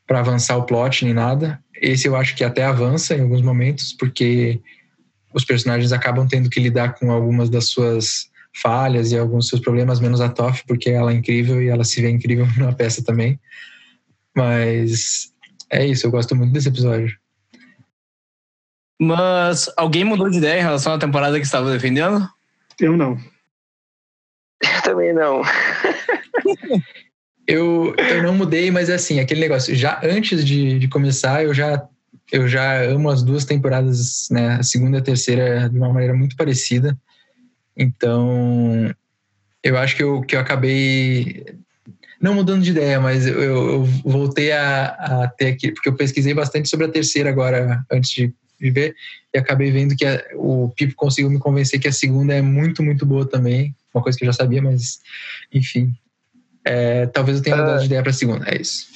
[0.05, 1.59] para avançar o plot nem nada.
[1.75, 4.61] Esse eu acho que até avança em alguns momentos, porque
[5.33, 9.99] os personagens acabam tendo que lidar com algumas das suas falhas e alguns seus problemas,
[9.99, 13.39] menos a Toff, porque ela é incrível e ela se vê incrível na peça também.
[14.35, 15.33] Mas
[15.69, 17.17] é isso, eu gosto muito desse episódio.
[19.01, 22.27] Mas alguém mudou de ideia em relação à temporada que estava defendendo?
[22.79, 23.17] Eu não.
[24.61, 25.41] Eu também não.
[27.47, 31.53] eu, eu não mudei, mas é assim, aquele negócio, já antes de, de começar, eu
[31.53, 31.87] já
[32.31, 36.13] eu já amo as duas temporadas, né, a segunda e a terceira de uma maneira
[36.13, 36.97] muito parecida.
[37.75, 38.93] Então,
[39.63, 41.45] eu acho que eu, que eu acabei
[42.23, 46.33] não mudando de ideia, mas eu, eu voltei a, a, ter aqui, porque eu pesquisei
[46.33, 48.95] bastante sobre a terceira agora, antes de viver,
[49.33, 52.81] e acabei vendo que a, o Pipo conseguiu me convencer que a segunda é muito,
[52.81, 53.75] muito boa também.
[53.93, 54.99] Uma coisa que eu já sabia, mas
[55.51, 55.93] enfim.
[56.63, 58.87] É, talvez eu tenha mudado uh, de ideia para a segunda, é isso.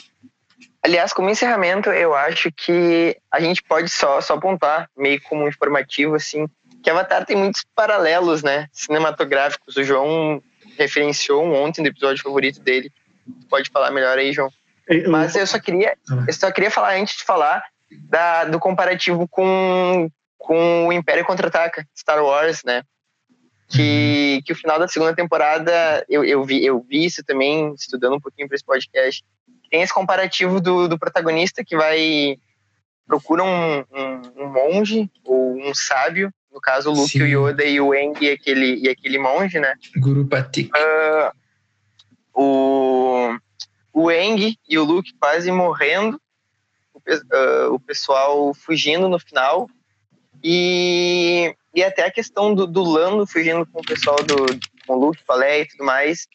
[0.82, 6.16] Aliás, como encerramento, eu acho que a gente pode só, só apontar, meio como informativo,
[6.16, 6.48] assim,
[6.84, 9.76] que Avatar tem muitos paralelos, né, cinematográficos.
[9.76, 10.42] O João
[10.78, 12.92] referenciou um ontem do episódio favorito dele.
[13.50, 14.52] Pode falar melhor aí, João.
[15.10, 16.26] Mas eu só queria, ah.
[16.28, 17.62] eu só queria falar antes de falar
[18.10, 22.84] da, do comparativo com, com o Império Contra-Ataca, Star Wars, né?
[23.70, 24.42] Que, uhum.
[24.46, 28.20] que o final da segunda temporada, eu, eu, vi, eu vi isso também, estudando um
[28.20, 29.26] pouquinho para esse podcast.
[29.70, 32.38] Tem esse comparativo do, do protagonista que vai
[33.06, 37.22] procura um, um, um monge ou um sábio no caso, o Luke, Sim.
[37.22, 39.76] o Yoda e o Eng e aquele, e aquele monge, né?
[39.96, 40.72] Guru Patik.
[40.76, 41.32] Uh,
[42.34, 43.38] o,
[43.94, 46.20] o Eng e o Luke quase morrendo,
[46.92, 49.70] o, uh, o pessoal fugindo no final,
[50.44, 54.36] e, e até a questão do, do Lando fugindo com o pessoal do
[54.88, 56.28] com o Luke, Palé e tudo mais,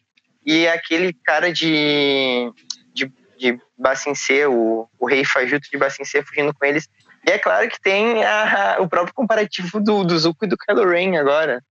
[0.46, 2.52] e aquele cara de,
[2.94, 6.88] de, de Bacincê, o, o rei fajuto de Bacincê fugindo com eles,
[7.26, 10.88] e é claro que tem a, o próprio comparativo do, do Zuko e do Kylo
[10.88, 11.62] Ren agora.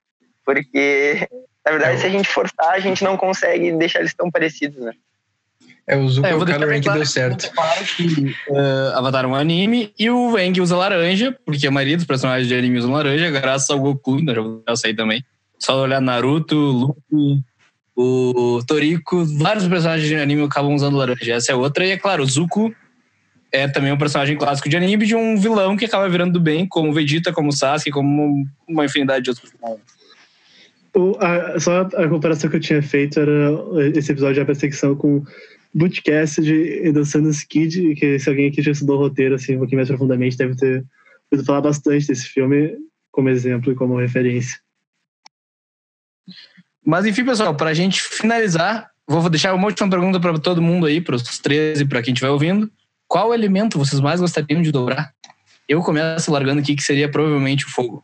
[0.46, 1.28] Porque,
[1.66, 4.80] na verdade, é se a gente forçar, a gente não consegue deixar eles tão parecidos,
[4.80, 4.94] né?
[5.86, 7.52] É o Zuko é, e o Kylo Ren que deu certo.
[7.98, 12.06] Que, uh, Avatar é um anime e o Aang usa laranja, porque a maioria dos
[12.06, 14.34] personagens de anime usam laranja, graças ao Goku, né,
[14.68, 15.24] eu sei também.
[15.60, 17.44] Só olhar Naruto, Luffy,
[17.96, 21.36] o Toriko, vários personagens de anime acabam usando laranja.
[21.36, 21.86] Essa é outra.
[21.86, 22.74] E é claro, o Zuko
[23.52, 26.68] é também um personagem clássico de anime de um vilão que acaba virando do bem,
[26.68, 29.52] como Vegeta, como Sasuke, como uma infinidade de outros
[31.20, 33.50] a, só a comparação que eu tinha feito era
[33.96, 35.24] esse episódio da perseguição com
[35.74, 39.60] Bootcast de The Sundance Kid, que se alguém aqui já estudou o roteiro assim, um
[39.60, 40.86] pouquinho mais profundamente deve ter
[41.32, 42.76] eu falar bastante desse filme
[43.10, 44.60] como exemplo e como referência.
[46.86, 50.88] Mas enfim, pessoal, para a gente finalizar, vou deixar uma última pergunta para todo mundo
[50.88, 52.70] aí, para os 13, para quem estiver ouvindo.
[53.12, 55.12] Qual elemento vocês mais gostariam de dobrar?
[55.68, 58.02] Eu começo largando aqui que seria provavelmente o fogo.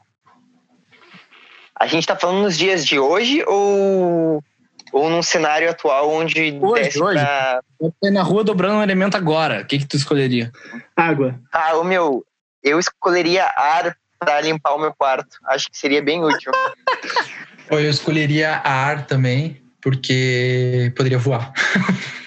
[1.80, 4.44] A gente está falando nos dias de hoje ou,
[4.92, 7.22] ou num cenário atual onde Hoje, desce hoje.
[7.22, 7.62] pra...
[7.80, 9.62] Eu tô na rua dobrando um elemento agora.
[9.62, 10.52] O que, que tu escolheria?
[10.94, 11.40] Água.
[11.54, 12.26] Ah, o meu,
[12.62, 15.38] eu escolheria ar para limpar o meu quarto.
[15.46, 16.52] Acho que seria bem útil.
[17.72, 21.54] Eu escolheria ar também, porque poderia voar.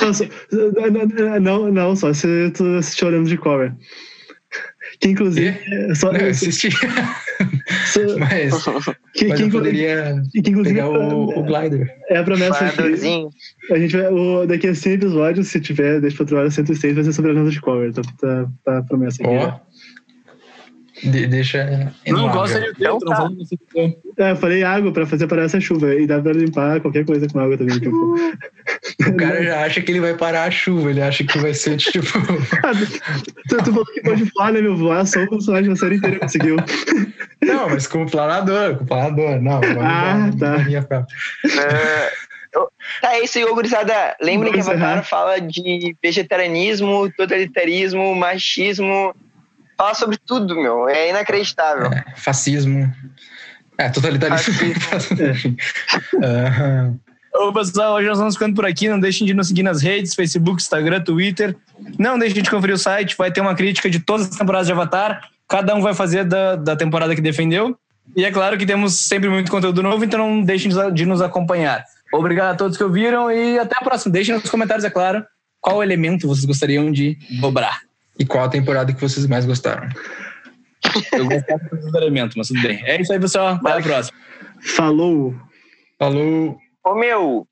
[0.00, 0.24] Não, só,
[1.40, 3.76] não, não, só se tu assistiu Olhando de Cobra.
[5.00, 5.48] Que inclusive.
[5.48, 8.64] é Só, Não, eu assisti, só- mas,
[9.14, 11.94] que, mas que eu inclusive, poderia que inclusive pegar o, o glider.
[12.08, 16.16] é a promessa que a gente vai, o, daqui a 100 episódios, se tiver, deixa
[16.16, 17.92] pra outra hora 106, vai ser sobre Olhando de Cobra.
[17.92, 19.30] Tá, tá, tá a promessa aqui.
[19.32, 19.70] Ó.
[21.02, 21.94] De- deixa.
[22.06, 22.98] Não, no qual ar, seria o Então teu?
[22.98, 23.56] Tu não tá.
[23.72, 24.26] teu.
[24.26, 25.94] É, eu falei água pra fazer parar essa chuva.
[25.94, 27.78] E dá pra limpar qualquer coisa com água também.
[27.80, 28.16] Tipo.
[29.08, 31.76] O cara já acha que ele vai parar a chuva, ele acha que vai ser
[31.76, 32.06] tipo.
[33.48, 34.76] Tu, tu falou que pode voar, né, meu?
[34.76, 36.56] Voar só o personagem da série inteira conseguiu.
[37.42, 39.40] Não, mas como planador, com planador.
[39.40, 40.58] Não, Ah, tá.
[40.58, 40.86] minha
[42.52, 42.68] eu-
[43.00, 44.16] tá, é isso aí, ô, gurizada.
[44.20, 49.14] Lembrem que Vamos Avatar fala de vegetarianismo, totalitarismo, machismo.
[49.78, 50.88] Fala sobre tudo, meu.
[50.88, 51.86] É inacreditável.
[51.92, 52.92] é, fascismo.
[53.78, 54.52] É, totalitarismo.
[55.30, 55.56] Enfim.
[56.22, 56.98] Aham.
[57.32, 58.88] Ô, pessoal, hoje nós vamos ficando por aqui.
[58.88, 61.56] Não deixem de nos seguir nas redes, Facebook, Instagram, Twitter.
[61.98, 63.16] Não deixem de conferir o site.
[63.16, 65.28] Vai ter uma crítica de todas as temporadas de Avatar.
[65.48, 67.76] Cada um vai fazer da, da temporada que defendeu.
[68.16, 71.84] E é claro que temos sempre muito conteúdo novo, então não deixem de- nos acompanhar.
[72.12, 74.12] Obrigado a todos que ouviram e até a próxima.
[74.12, 75.24] Deixem nos comentários, é claro,
[75.60, 77.82] qual elemento vocês gostariam de dobrar.
[78.18, 79.88] E qual a temporada que vocês mais gostaram?
[81.12, 82.80] Eu gostava do elemento, mas tudo bem.
[82.84, 83.54] É isso aí, pessoal.
[83.54, 84.18] Até a próxima.
[84.60, 85.34] Falou!
[85.98, 86.58] Falou!
[86.84, 87.48] Ô, meu,